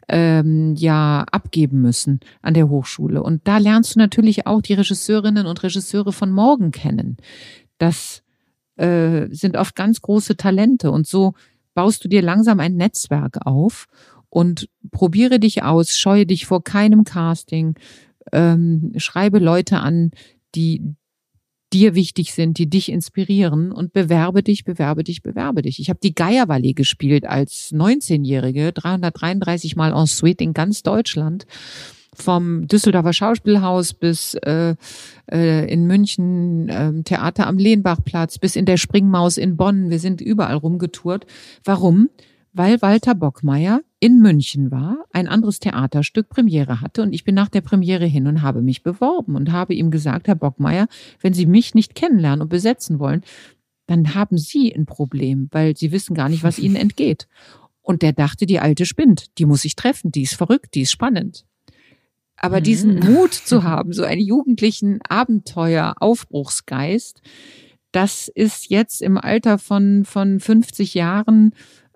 [0.09, 3.21] ähm, ja abgeben müssen an der Hochschule.
[3.21, 7.17] Und da lernst du natürlich auch die Regisseurinnen und Regisseure von morgen kennen.
[7.77, 8.23] Das
[8.77, 11.35] äh, sind oft ganz große Talente und so
[11.75, 13.85] baust du dir langsam ein Netzwerk auf
[14.33, 17.75] und probiere dich aus, scheue dich vor keinem Casting,
[18.31, 20.11] ähm, schreibe Leute an,
[20.55, 20.95] die
[21.73, 25.79] dir wichtig sind, die dich inspirieren und bewerbe dich, bewerbe dich, bewerbe dich.
[25.79, 31.45] Ich habe die Geierwallee gespielt als 19-Jährige, 333 Mal en suite in ganz Deutschland
[32.15, 34.75] vom Düsseldorfer Schauspielhaus bis äh,
[35.31, 39.89] äh, in München äh, Theater am Lehnbachplatz bis in der Springmaus in Bonn.
[39.89, 41.25] Wir sind überall rumgetourt.
[41.63, 42.09] Warum?
[42.53, 47.49] Weil Walter Bockmeier in München war, ein anderes Theaterstück Premiere hatte und ich bin nach
[47.49, 50.87] der Premiere hin und habe mich beworben und habe ihm gesagt, Herr Bockmeier,
[51.21, 53.23] wenn Sie mich nicht kennenlernen und besetzen wollen,
[53.87, 57.27] dann haben Sie ein Problem, weil Sie wissen gar nicht, was Ihnen entgeht.
[57.81, 60.91] Und der dachte, die alte spinnt, die muss ich treffen, die ist verrückt, die ist
[60.91, 61.45] spannend.
[62.37, 62.63] Aber mhm.
[62.63, 67.21] diesen Mut zu haben, so einen jugendlichen Abenteuer, Aufbruchsgeist,
[67.91, 71.53] das ist jetzt im Alter von, von 50 Jahren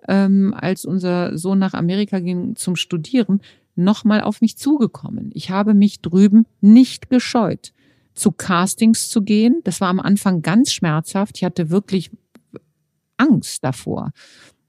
[0.08, 3.40] ähm, als unser Sohn nach Amerika ging zum Studieren,
[3.76, 5.30] nochmal auf mich zugekommen.
[5.34, 7.72] Ich habe mich drüben nicht gescheut,
[8.14, 9.60] zu Castings zu gehen.
[9.62, 11.36] Das war am Anfang ganz schmerzhaft.
[11.36, 12.10] Ich hatte wirklich
[13.16, 14.10] Angst davor,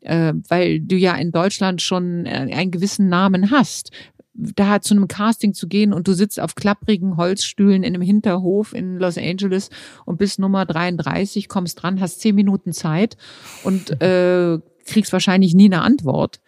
[0.02, 3.92] äh, weil du ja in Deutschland schon äh, einen gewissen Namen hast
[4.40, 8.74] da zu einem Casting zu gehen und du sitzt auf klapprigen Holzstühlen in einem Hinterhof
[8.74, 9.70] in Los Angeles
[10.06, 13.18] und bist Nummer 33, kommst dran, hast zehn Minuten Zeit
[13.64, 16.40] und äh, kriegst wahrscheinlich nie eine Antwort.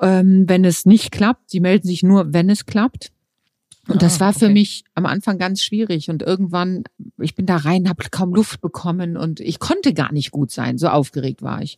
[0.00, 3.12] Ähm, wenn es nicht klappt, sie melden sich nur, wenn es klappt.
[3.86, 4.54] Und das ah, war für okay.
[4.54, 6.08] mich am Anfang ganz schwierig.
[6.08, 6.84] Und irgendwann,
[7.18, 10.78] ich bin da rein, habe kaum Luft bekommen und ich konnte gar nicht gut sein.
[10.78, 11.76] So aufgeregt war ich.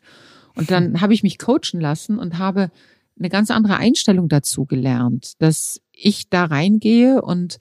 [0.55, 1.01] Und dann hm.
[1.01, 2.71] habe ich mich coachen lassen und habe
[3.19, 7.59] eine ganz andere Einstellung dazu gelernt, dass ich da reingehe und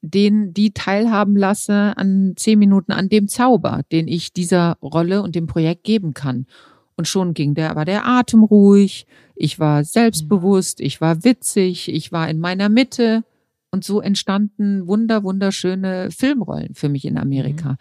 [0.00, 5.36] den die teilhaben lasse an zehn Minuten an dem Zauber, den ich dieser Rolle und
[5.36, 6.46] dem Projekt geben kann.
[6.96, 12.12] Und schon ging der, war der Atem ruhig, ich war selbstbewusst, ich war witzig, ich
[12.12, 13.24] war in meiner Mitte.
[13.70, 17.70] Und so entstanden wunder, wunderschöne Filmrollen für mich in Amerika.
[17.70, 17.76] Mhm.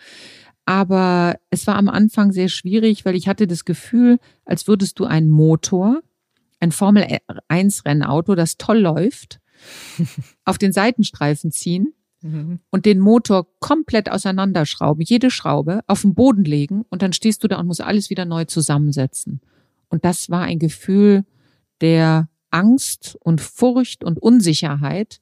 [0.65, 5.05] Aber es war am Anfang sehr schwierig, weil ich hatte das Gefühl, als würdest du
[5.05, 6.01] einen Motor,
[6.61, 7.05] ein Formel
[7.49, 9.41] 1 Rennauto, das toll läuft,
[10.45, 12.59] auf den Seitenstreifen ziehen Mhm.
[12.69, 17.47] und den Motor komplett auseinanderschrauben, jede Schraube auf den Boden legen und dann stehst du
[17.47, 19.41] da und musst alles wieder neu zusammensetzen.
[19.89, 21.25] Und das war ein Gefühl
[21.81, 25.19] der Angst und Furcht und Unsicherheit,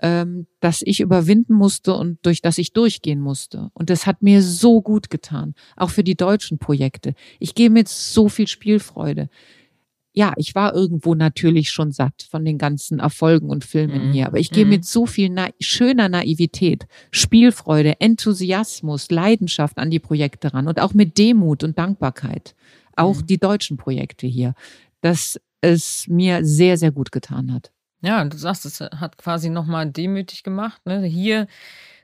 [0.00, 3.70] ähm, das ich überwinden musste und durch das ich durchgehen musste.
[3.74, 7.14] Und das hat mir so gut getan, auch für die deutschen Projekte.
[7.38, 9.28] Ich gehe mit so viel Spielfreude
[10.16, 14.12] ja, ich war irgendwo natürlich schon satt von den ganzen Erfolgen und Filmen mhm.
[14.12, 14.70] hier, aber ich gehe mhm.
[14.70, 20.94] mit so viel na schöner Naivität, Spielfreude, Enthusiasmus, Leidenschaft an die Projekte ran und auch
[20.94, 22.54] mit Demut und Dankbarkeit.
[22.94, 23.26] Auch mhm.
[23.26, 24.54] die deutschen Projekte hier,
[25.00, 27.72] dass es mir sehr, sehr gut getan hat.
[28.00, 30.80] Ja, du sagst, es hat quasi nochmal demütig gemacht.
[30.86, 31.02] Ne?
[31.02, 31.48] Hier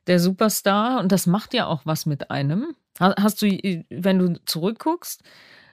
[0.09, 2.75] der Superstar und das macht ja auch was mit einem.
[2.99, 3.47] Hast du,
[3.89, 5.23] wenn du zurückguckst,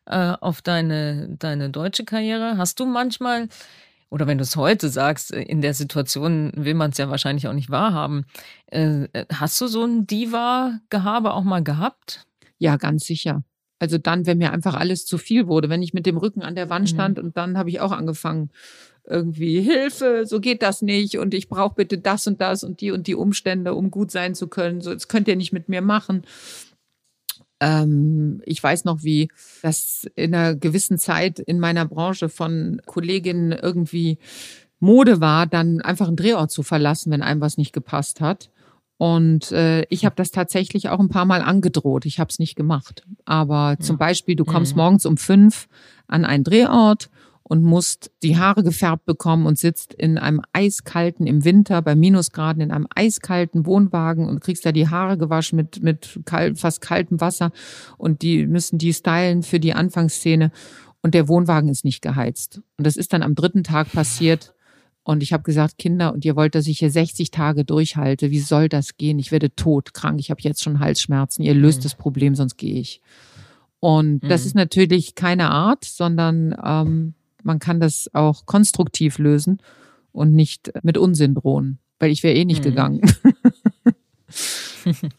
[0.07, 2.57] äh, auf deine, deine deutsche Karriere?
[2.57, 3.47] Hast du manchmal,
[4.09, 7.47] oder wenn du es heute sagst, äh, in der Situation will man es ja wahrscheinlich
[7.47, 8.25] auch nicht wahrhaben,
[8.71, 12.25] äh, äh, hast du so ein Diva-Gehabe auch mal gehabt?
[12.57, 13.43] Ja, ganz sicher.
[13.79, 16.55] Also dann, wenn mir einfach alles zu viel wurde, wenn ich mit dem Rücken an
[16.55, 16.95] der Wand mhm.
[16.95, 17.25] stand mhm.
[17.25, 18.49] und dann habe ich auch angefangen,
[19.07, 22.91] irgendwie Hilfe, so geht das nicht und ich brauche bitte das und das und die
[22.91, 24.81] und die Umstände, um gut sein zu können.
[24.81, 26.23] So, das könnt ihr nicht mit mir machen.
[27.59, 29.29] Ähm, ich weiß noch, wie
[29.61, 34.19] das in einer gewissen Zeit in meiner Branche von Kolleginnen irgendwie
[34.79, 38.49] Mode war, dann einfach einen Drehort zu verlassen, wenn einem was nicht gepasst hat.
[38.97, 42.05] Und äh, ich habe das tatsächlich auch ein paar Mal angedroht.
[42.05, 43.03] Ich habe es nicht gemacht.
[43.25, 44.81] Aber zum Beispiel, du kommst mhm.
[44.81, 45.67] morgens um fünf
[46.07, 47.09] an einen Drehort
[47.49, 52.61] und musst die Haare gefärbt bekommen und sitzt in einem eiskalten, im Winter bei Minusgraden,
[52.61, 57.21] in einem eiskalten Wohnwagen und kriegst da die Haare gewaschen mit, mit kalt, fast kaltem
[57.21, 57.51] Wasser
[57.97, 60.51] und die müssen die stylen für die Anfangsszene
[61.01, 62.61] und der Wohnwagen ist nicht geheizt.
[62.77, 64.53] Und das ist dann am dritten Tag passiert.
[65.03, 68.29] Und ich habe gesagt, Kinder, und ihr wollt, dass ich hier 60 Tage durchhalte.
[68.29, 69.19] Wie soll das gehen?
[69.19, 70.19] Ich werde tot, krank.
[70.19, 71.43] Ich habe jetzt schon Halsschmerzen.
[71.43, 71.83] Ihr löst mhm.
[71.83, 73.01] das Problem, sonst gehe ich.
[73.79, 74.27] Und mhm.
[74.27, 77.13] das ist natürlich keine Art, sondern ähm,
[77.47, 79.59] man kann das auch konstruktiv lösen
[80.11, 81.79] und nicht mit Unsinn drohen.
[81.99, 82.69] weil ich wäre eh nicht mhm.
[82.69, 83.01] gegangen.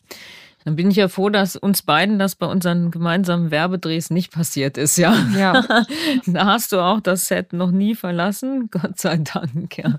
[0.64, 4.76] Dann bin ich ja froh, dass uns beiden das bei unseren gemeinsamen Werbedrehs nicht passiert
[4.76, 5.16] ist, ja.
[5.36, 5.64] Ja.
[6.26, 9.98] da hast du auch das Set noch nie verlassen, Gott sei Dank, ja.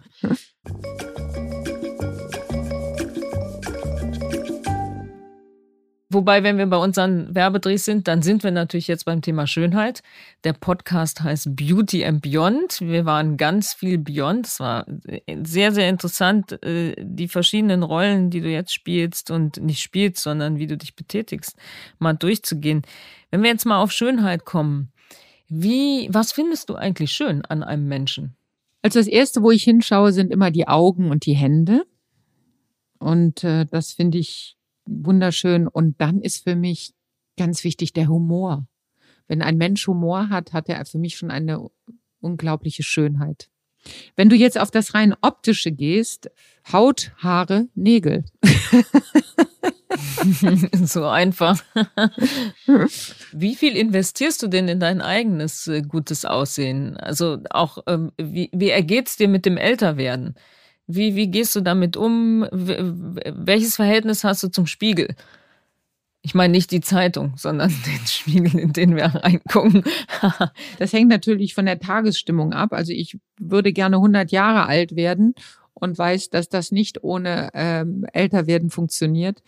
[6.12, 10.02] Wobei, wenn wir bei unseren Werbedrehs sind, dann sind wir natürlich jetzt beim Thema Schönheit.
[10.44, 12.82] Der Podcast heißt Beauty and Beyond.
[12.82, 14.48] Wir waren ganz viel Beyond.
[14.48, 14.88] Es war
[15.44, 20.58] sehr, sehr interessant, äh, die verschiedenen Rollen, die du jetzt spielst und nicht spielst, sondern
[20.58, 21.56] wie du dich betätigst,
[22.00, 22.82] mal durchzugehen.
[23.30, 24.92] Wenn wir jetzt mal auf Schönheit kommen,
[25.48, 28.36] wie, was findest du eigentlich schön an einem Menschen?
[28.82, 31.84] Also das erste, wo ich hinschaue, sind immer die Augen und die Hände.
[32.98, 34.59] Und äh, das finde ich
[34.90, 35.68] wunderschön.
[35.68, 36.94] Und dann ist für mich
[37.38, 38.68] ganz wichtig der Humor.
[39.28, 41.70] Wenn ein Mensch Humor hat, hat er für mich schon eine
[42.20, 43.50] unglaubliche Schönheit.
[44.16, 46.30] Wenn du jetzt auf das rein optische gehst,
[46.72, 48.26] Haut, Haare, Nägel.
[50.84, 51.64] so einfach.
[53.32, 56.98] wie viel investierst du denn in dein eigenes äh, gutes Aussehen?
[56.98, 60.36] Also auch, ähm, wie, wie ergeht's dir mit dem Älterwerden?
[60.92, 62.48] Wie, wie gehst du damit um?
[62.52, 65.10] Welches Verhältnis hast du zum Spiegel?
[66.24, 69.84] Ich meine nicht die Zeitung, sondern den Spiegel, in den wir reingucken.
[70.80, 72.74] das hängt natürlich von der Tagesstimmung ab.
[72.74, 75.36] Also ich würde gerne 100 Jahre alt werden
[75.76, 79.44] und weiß, dass das nicht ohne ähm, Älterwerden funktioniert.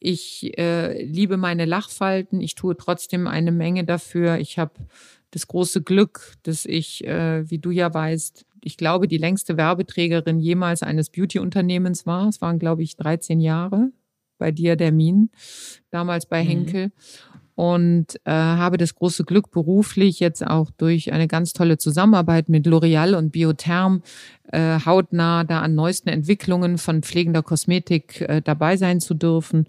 [0.00, 2.40] Ich äh, liebe meine Lachfalten.
[2.40, 4.38] Ich tue trotzdem eine Menge dafür.
[4.38, 4.72] Ich habe
[5.32, 10.40] das große Glück, dass ich, äh, wie du ja weißt, ich glaube, die längste Werbeträgerin
[10.40, 12.28] jemals eines Beauty-Unternehmens war.
[12.28, 13.92] Es waren, glaube ich, 13 Jahre
[14.36, 15.30] bei dir, der Min,
[15.90, 16.48] damals bei mhm.
[16.48, 16.92] Henkel.
[17.54, 22.66] Und äh, habe das große Glück beruflich jetzt auch durch eine ganz tolle Zusammenarbeit mit
[22.66, 24.02] L'Oreal und Biotherm
[24.52, 29.66] äh, hautnah da an neuesten Entwicklungen von pflegender Kosmetik äh, dabei sein zu dürfen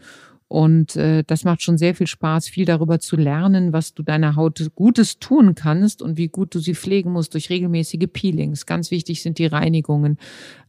[0.50, 4.36] und äh, das macht schon sehr viel Spaß, viel darüber zu lernen, was du deiner
[4.36, 8.66] Haut Gutes tun kannst und wie gut du sie pflegen musst durch regelmäßige Peelings.
[8.66, 10.18] Ganz wichtig sind die Reinigungen.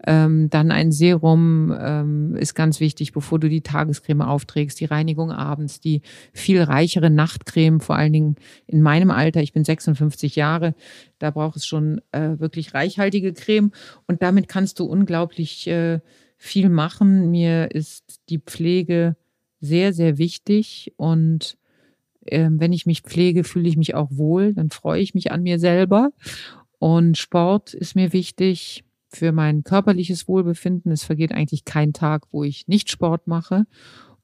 [0.07, 4.79] Ähm, dann ein Serum ähm, ist ganz wichtig, bevor du die Tagescreme aufträgst.
[4.81, 6.03] Die Reinigung abends, die
[6.35, 9.41] viel reichere Nachtcreme, vor allen Dingen in meinem Alter.
[9.41, 10.75] Ich bin 56 Jahre.
[11.19, 13.73] Da braucht es schon äh, wirklich reichhaltige Creme.
[14.07, 16.01] Und damit kannst du unglaublich äh,
[16.37, 17.31] viel machen.
[17.31, 19.17] Mir ist die Pflege
[19.61, 20.93] sehr, sehr wichtig.
[20.97, 21.57] Und
[22.27, 24.55] äh, wenn ich mich pflege, fühle ich mich auch wohl.
[24.55, 26.13] Dann freue ich mich an mir selber.
[26.79, 30.93] Und Sport ist mir wichtig für mein körperliches Wohlbefinden.
[30.93, 33.67] Es vergeht eigentlich kein Tag, wo ich nicht Sport mache.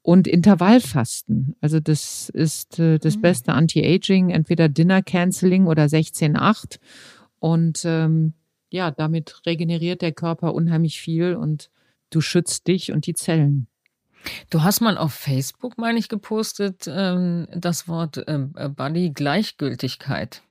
[0.02, 1.56] Und Intervallfasten.
[1.60, 3.22] Also das ist äh, das mhm.
[3.22, 6.78] beste Anti-Aging, entweder Dinner Canceling oder 16-8.
[7.40, 8.34] Und ähm,
[8.70, 11.70] ja, damit regeneriert der Körper unheimlich viel und
[12.10, 13.66] du schützt dich und die Zellen.
[14.50, 20.42] Du hast mal auf Facebook, meine ich, gepostet, ähm, das Wort ähm, äh, Body Gleichgültigkeit.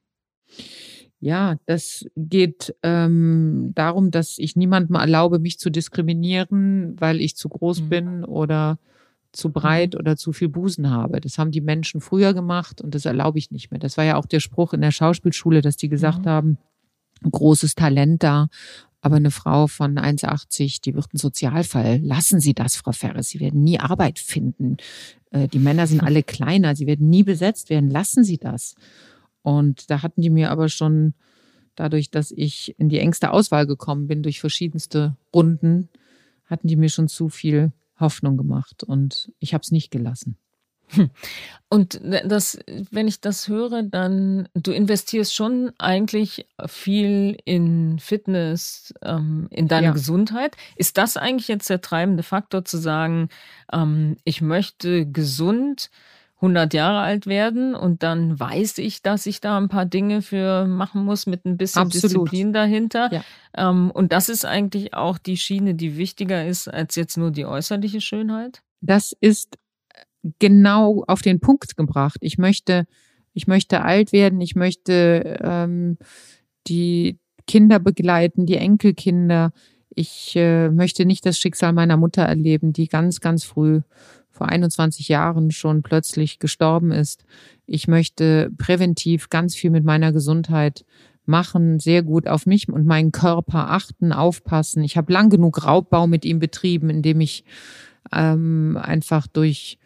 [1.20, 7.50] Ja, das geht ähm, darum, dass ich niemandem erlaube, mich zu diskriminieren, weil ich zu
[7.50, 7.90] groß mhm.
[7.90, 8.78] bin oder
[9.32, 10.00] zu breit mhm.
[10.00, 11.20] oder zu viel Busen habe.
[11.22, 13.80] Das haben die Menschen früher gemacht und das erlaube ich nicht mehr.
[13.80, 16.30] Das war ja auch der Spruch in der Schauspielschule, dass die gesagt mhm.
[16.30, 16.58] haben,
[17.30, 18.48] großes Talent da
[19.06, 22.00] aber eine Frau von 1,80, die wird ein Sozialfall.
[22.02, 23.30] Lassen Sie das, Frau Ferres.
[23.30, 24.78] Sie werden nie Arbeit finden.
[25.30, 26.76] Äh, die Männer sind alle kleiner.
[26.76, 27.92] Sie werden nie besetzt werden.
[27.92, 28.74] Lassen Sie das.
[29.44, 31.14] Und da hatten die mir aber schon
[31.76, 35.90] dadurch, dass ich in die engste Auswahl gekommen bin durch verschiedenste Runden,
[36.46, 38.84] hatten die mir schon zu viel Hoffnung gemacht.
[38.84, 40.36] Und ich habe es nicht gelassen.
[41.68, 42.60] Und das,
[42.92, 49.88] wenn ich das höre, dann du investierst schon eigentlich viel in Fitness, ähm, in deine
[49.88, 49.92] ja.
[49.92, 50.56] Gesundheit.
[50.76, 53.30] Ist das eigentlich jetzt der treibende Faktor zu sagen,
[53.74, 55.90] ähm, ich möchte gesund
[56.36, 60.66] 100 Jahre alt werden und dann weiß ich, dass ich da ein paar Dinge für
[60.66, 62.28] machen muss mit ein bisschen Absolut.
[62.28, 63.10] Disziplin dahinter.
[63.12, 63.24] Ja.
[63.56, 67.46] Ähm, und das ist eigentlich auch die Schiene, die wichtiger ist als jetzt nur die
[67.46, 68.62] äußerliche Schönheit?
[68.82, 69.58] Das ist
[70.40, 72.18] genau auf den Punkt gebracht.
[72.22, 72.86] Ich möchte,
[73.34, 75.98] ich möchte alt werden, ich möchte ähm,
[76.68, 79.52] die Kinder begleiten, die Enkelkinder.
[79.90, 83.82] Ich äh, möchte nicht das Schicksal meiner Mutter erleben, die ganz, ganz früh
[84.30, 87.24] vor 21 Jahren schon plötzlich gestorben ist.
[87.66, 90.86] Ich möchte präventiv ganz viel mit meiner Gesundheit
[91.26, 94.84] machen, sehr gut auf mich und meinen Körper achten, aufpassen.
[94.84, 97.46] Ich habe lang genug Raubbau mit ihm betrieben, indem ich
[98.12, 99.80] ähm, einfach durch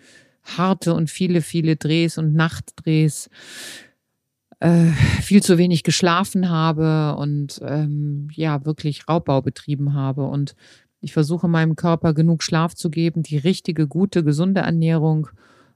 [0.58, 3.30] harte und viele, viele Drehs und Nachtdrehs
[4.60, 4.88] äh,
[5.22, 10.26] viel zu wenig geschlafen habe und ähm, ja, wirklich Raubbau betrieben habe.
[10.26, 10.56] Und
[11.02, 15.30] Ich versuche meinem Körper genug Schlaf zu geben, die richtige, gute, gesunde Ernährung,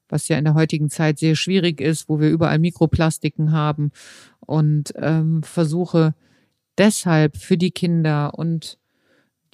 [0.10, 3.92] was ja in der heutigen Zeit sehr schwierig ist, wo wir überall Mikroplastiken haben
[4.42, 6.14] und ähm, versuche
[6.78, 8.78] deshalb für die Kinder und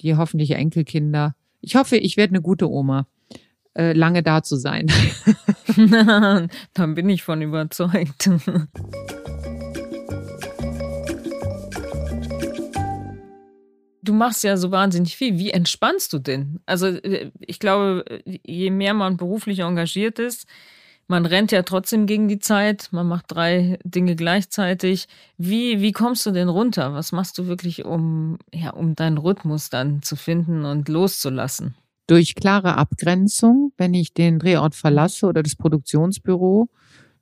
[0.00, 1.36] die hoffentlich Enkelkinder.
[1.60, 3.06] Ich hoffe, ich werde eine gute Oma,
[3.80, 4.92] äh, lange da zu sein.
[6.74, 8.28] Dann bin ich von überzeugt.
[14.02, 15.38] Du machst ja so wahnsinnig viel.
[15.38, 16.60] Wie entspannst du denn?
[16.66, 20.46] Also äh, ich glaube, je mehr man beruflich engagiert ist,
[21.06, 25.08] man rennt ja trotzdem gegen die Zeit, man macht drei Dinge gleichzeitig.
[25.38, 26.94] Wie, wie kommst du denn runter?
[26.94, 31.74] Was machst du wirklich, um, ja, um deinen Rhythmus dann zu finden und loszulassen?
[32.10, 36.68] Durch klare Abgrenzung, wenn ich den Drehort verlasse oder das Produktionsbüro,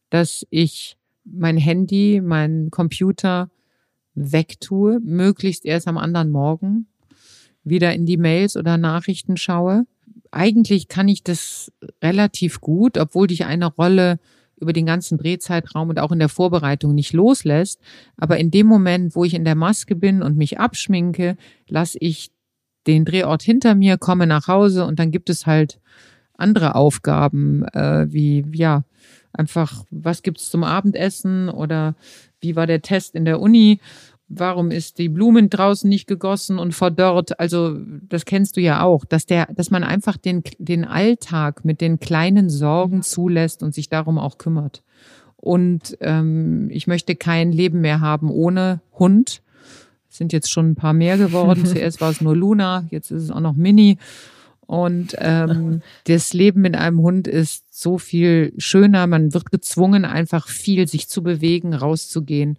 [0.08, 3.50] dass ich mein Handy, mein Computer
[4.14, 6.86] wegtue, möglichst erst am anderen Morgen
[7.62, 9.84] wieder in die Mails oder Nachrichten schaue
[10.30, 11.72] eigentlich kann ich das
[12.02, 14.18] relativ gut, obwohl dich eine Rolle
[14.60, 17.80] über den ganzen Drehzeitraum und auch in der Vorbereitung nicht loslässt.
[18.16, 21.36] Aber in dem Moment, wo ich in der Maske bin und mich abschminke,
[21.68, 22.30] lasse ich
[22.94, 25.78] den Drehort hinter mir, komme nach Hause und dann gibt es halt
[26.36, 28.84] andere Aufgaben, äh, wie ja
[29.32, 31.94] einfach, was gibt's zum Abendessen oder
[32.40, 33.80] wie war der Test in der Uni
[34.28, 37.40] warum ist die Blumen draußen nicht gegossen und verdorrt?
[37.40, 37.78] Also
[38.08, 41.98] das kennst du ja auch, dass der, dass man einfach den den Alltag mit den
[41.98, 44.82] kleinen Sorgen zulässt und sich darum auch kümmert.
[45.36, 49.42] Und ähm, ich möchte kein Leben mehr haben ohne Hund.
[50.10, 51.66] Es sind jetzt schon ein paar mehr geworden.
[51.66, 53.98] Zuerst war es nur Luna, jetzt ist es auch noch Mini.
[54.66, 59.06] Und ähm, das Leben mit einem Hund ist so viel schöner.
[59.06, 62.58] Man wird gezwungen, einfach viel sich zu bewegen, rauszugehen.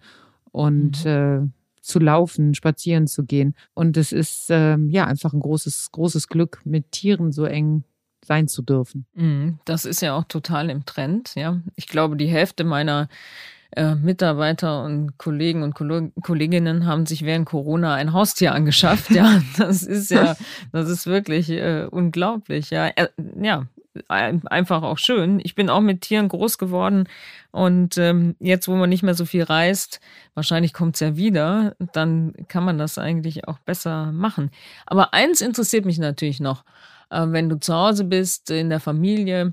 [0.52, 1.10] Und mhm.
[1.10, 1.48] äh,
[1.80, 3.54] zu laufen, spazieren zu gehen.
[3.74, 7.84] Und es ist ähm, ja einfach ein großes, großes Glück, mit Tieren so eng
[8.22, 9.06] sein zu dürfen.
[9.14, 11.34] Mhm, das ist ja auch total im Trend.
[11.34, 13.08] Ja, ich glaube, die Hälfte meiner
[13.72, 19.10] äh, Mitarbeiter und Kollegen und Kolleginnen haben sich während Corona ein Haustier angeschafft.
[19.20, 20.36] Ja, das ist ja,
[20.72, 22.70] das ist wirklich äh, unglaublich.
[22.70, 23.08] Ja, äh,
[23.40, 23.66] ja,
[24.08, 25.40] einfach auch schön.
[25.42, 27.08] Ich bin auch mit Tieren groß geworden
[27.50, 30.00] und ähm, jetzt, wo man nicht mehr so viel reist,
[30.34, 34.50] wahrscheinlich kommt es ja wieder, dann kann man das eigentlich auch besser machen.
[34.86, 36.64] Aber eins interessiert mich natürlich noch,
[37.10, 39.52] äh, wenn du zu Hause bist, in der Familie,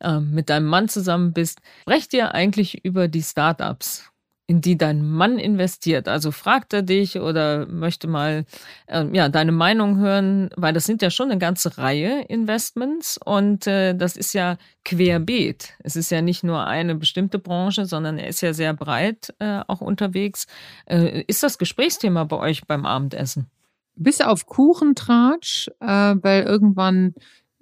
[0.00, 4.12] äh, mit deinem Mann zusammen bist, sprecht ihr eigentlich über die Startups?
[4.52, 6.08] in die dein Mann investiert.
[6.08, 8.44] Also fragt er dich oder möchte mal
[8.86, 13.66] äh, ja deine Meinung hören, weil das sind ja schon eine ganze Reihe Investments und
[13.66, 15.74] äh, das ist ja querbeet.
[15.82, 19.60] Es ist ja nicht nur eine bestimmte Branche, sondern er ist ja sehr breit äh,
[19.68, 20.46] auch unterwegs.
[20.86, 23.50] Äh, ist das Gesprächsthema bei euch beim Abendessen?
[23.94, 27.14] Bis auf Kuchentratsch, äh, weil irgendwann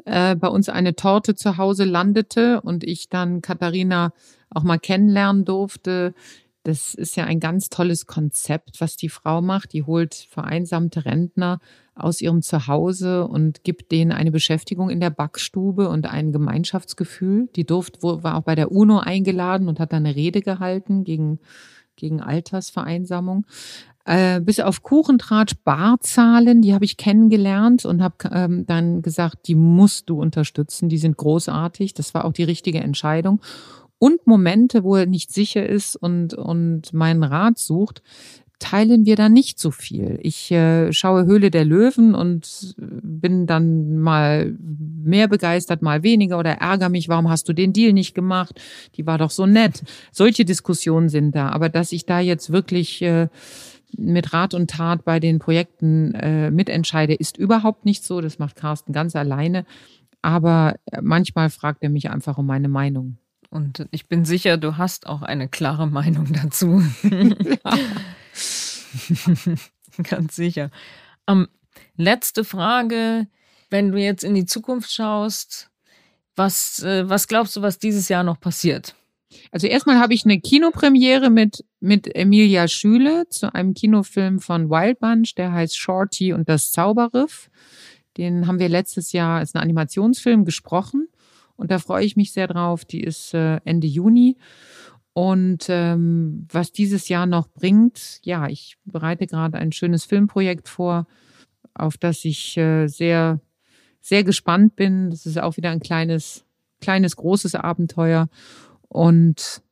[0.05, 4.13] äh, bei uns eine Torte zu Hause landete und ich dann Katharina
[4.51, 6.15] auch mal kennenlernen durfte
[6.63, 9.73] das ist ja ein ganz tolles Konzept, was die Frau macht.
[9.73, 11.59] Die holt vereinsamte Rentner
[11.95, 17.49] aus ihrem Zuhause und gibt denen eine Beschäftigung in der Backstube und ein Gemeinschaftsgefühl.
[17.57, 21.41] Die durfte, war auch bei der UNO eingeladen und hat da eine Rede gehalten gegen,
[21.97, 23.47] gegen Altersvereinsamung.
[24.11, 29.55] Äh, bis auf Kuchentratsch Barzahlen, die habe ich kennengelernt und habe ähm, dann gesagt, die
[29.55, 31.95] musst du unterstützen, die sind großartig.
[31.95, 33.41] Das war auch die richtige Entscheidung
[34.01, 38.03] und Momente, wo er nicht sicher ist und, und meinen Rat sucht,
[38.59, 40.19] teilen wir da nicht so viel.
[40.23, 46.55] Ich äh, schaue Höhle der Löwen und bin dann mal mehr begeistert, mal weniger oder
[46.55, 48.61] ärgere mich, warum hast du den Deal nicht gemacht?
[48.97, 49.85] Die war doch so nett.
[50.11, 51.51] Solche Diskussionen sind da.
[51.51, 53.29] Aber dass ich da jetzt wirklich äh,
[53.97, 58.21] mit Rat und Tat bei den Projekten äh, mitentscheide, ist überhaupt nicht so.
[58.21, 59.65] Das macht Carsten ganz alleine.
[60.23, 63.19] Aber manchmal fragt er mich einfach um meine Meinung.
[63.51, 66.83] Und ich bin sicher, du hast auch eine klare Meinung dazu.
[70.05, 70.71] Ganz sicher.
[71.27, 71.49] Ähm,
[71.97, 73.27] letzte Frage.
[73.69, 75.71] Wenn du jetzt in die Zukunft schaust,
[76.37, 78.97] was, äh, was glaubst du, was dieses Jahr noch passiert?
[79.53, 84.99] Also erstmal habe ich eine Kinopremiere mit, mit Emilia Schüle zu einem Kinofilm von Wild
[84.99, 87.51] Bunch, der heißt Shorty und das Zauberriff.
[88.17, 91.09] Den haben wir letztes Jahr, ist ein Animationsfilm, gesprochen.
[91.57, 92.85] Und da freue ich mich sehr drauf.
[92.85, 94.37] Die ist äh, Ende Juni.
[95.13, 101.07] Und ähm, was dieses Jahr noch bringt, ja, ich bereite gerade ein schönes Filmprojekt vor,
[101.75, 103.41] auf das ich äh, sehr,
[104.01, 105.11] sehr gespannt bin.
[105.11, 106.45] Das ist auch wieder ein kleines,
[106.81, 108.29] kleines, großes Abenteuer.
[108.91, 109.63] Und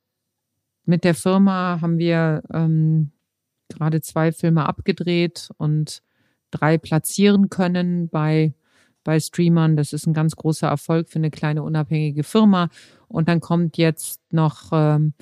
[0.85, 3.11] mit der Firma haben wir ähm,
[3.69, 6.03] gerade zwei Filme abgedreht und
[6.53, 8.55] drei platzieren können bei,
[9.03, 9.77] bei Streamern.
[9.77, 12.71] Das ist ein ganz großer Erfolg für eine kleine unabhängige Firma.
[13.09, 15.14] Und dann kommt jetzt noch ähm,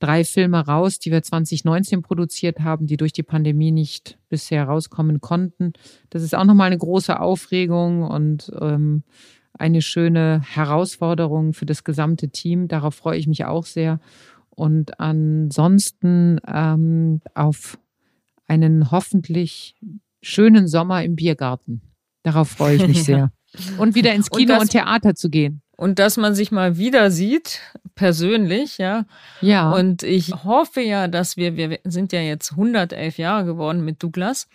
[0.00, 5.20] drei Filme raus, die wir 2019 produziert haben, die durch die Pandemie nicht bisher rauskommen
[5.20, 5.72] konnten.
[6.10, 9.04] Das ist auch nochmal eine große Aufregung und ähm,
[9.58, 12.68] eine schöne Herausforderung für das gesamte Team.
[12.68, 14.00] Darauf freue ich mich auch sehr.
[14.50, 17.78] Und ansonsten ähm, auf
[18.46, 19.76] einen hoffentlich
[20.22, 21.82] schönen Sommer im Biergarten.
[22.22, 23.32] Darauf freue ich mich sehr.
[23.78, 25.60] Und wieder ins Kino und, das, und Theater zu gehen.
[25.76, 27.60] Und dass man sich mal wieder sieht,
[27.96, 29.06] persönlich, ja.
[29.40, 29.72] Ja.
[29.72, 34.46] Und ich hoffe ja, dass wir, wir sind ja jetzt 111 Jahre geworden mit Douglas.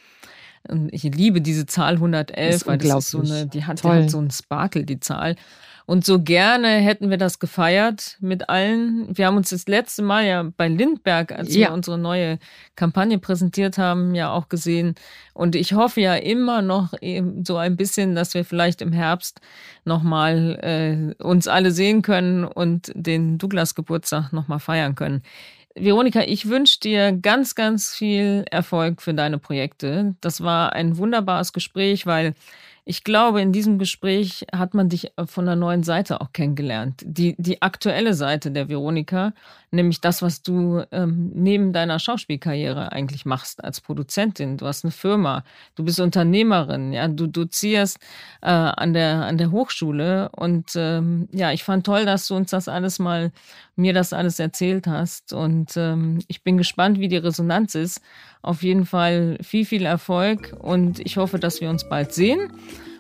[0.70, 3.88] Und ich liebe diese Zahl 111, ist weil das ist so eine, die hat, die
[3.88, 5.36] hat so einen Sparkle, die Zahl.
[5.88, 9.16] Und so gerne hätten wir das gefeiert mit allen.
[9.16, 11.68] Wir haben uns das letzte Mal ja bei Lindberg, als ja.
[11.68, 12.39] wir unsere neue
[12.76, 14.95] Kampagne präsentiert haben, ja auch gesehen.
[15.36, 19.41] Und ich hoffe ja immer noch eben so ein bisschen, dass wir vielleicht im Herbst
[19.84, 25.22] nochmal äh, uns alle sehen können und den Douglas Geburtstag nochmal feiern können.
[25.76, 30.16] Veronika, ich wünsche dir ganz, ganz viel Erfolg für deine Projekte.
[30.22, 32.34] Das war ein wunderbares Gespräch, weil
[32.86, 37.02] ich glaube, in diesem Gespräch hat man dich von der neuen Seite auch kennengelernt.
[37.04, 39.34] Die, die aktuelle Seite der Veronika,
[39.76, 44.58] nämlich das, was du ähm, neben deiner Schauspielkarriere eigentlich machst als Produzentin.
[44.58, 45.44] Du hast eine Firma,
[45.76, 48.00] du bist Unternehmerin, ja, du dozierst
[48.42, 50.30] äh, an, der, an der Hochschule.
[50.30, 53.32] Und ähm, ja, ich fand toll, dass du uns das alles mal,
[53.76, 55.34] mir das alles erzählt hast.
[55.34, 58.02] Und ähm, ich bin gespannt, wie die Resonanz ist.
[58.42, 62.52] Auf jeden Fall viel, viel Erfolg und ich hoffe, dass wir uns bald sehen.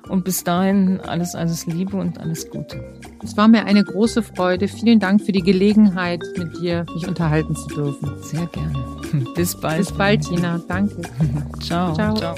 [0.09, 2.83] Und bis dahin alles, alles Liebe und alles Gute.
[3.23, 4.67] Es war mir eine große Freude.
[4.67, 8.11] Vielen Dank für die Gelegenheit, mit dir mich unterhalten zu dürfen.
[8.21, 9.25] Sehr gerne.
[9.35, 9.79] Bis bald.
[9.79, 10.61] Bis bald, Tina.
[10.67, 11.01] Danke.
[11.61, 11.93] Ciao.
[11.93, 12.15] Ciao.
[12.15, 12.35] Ciao.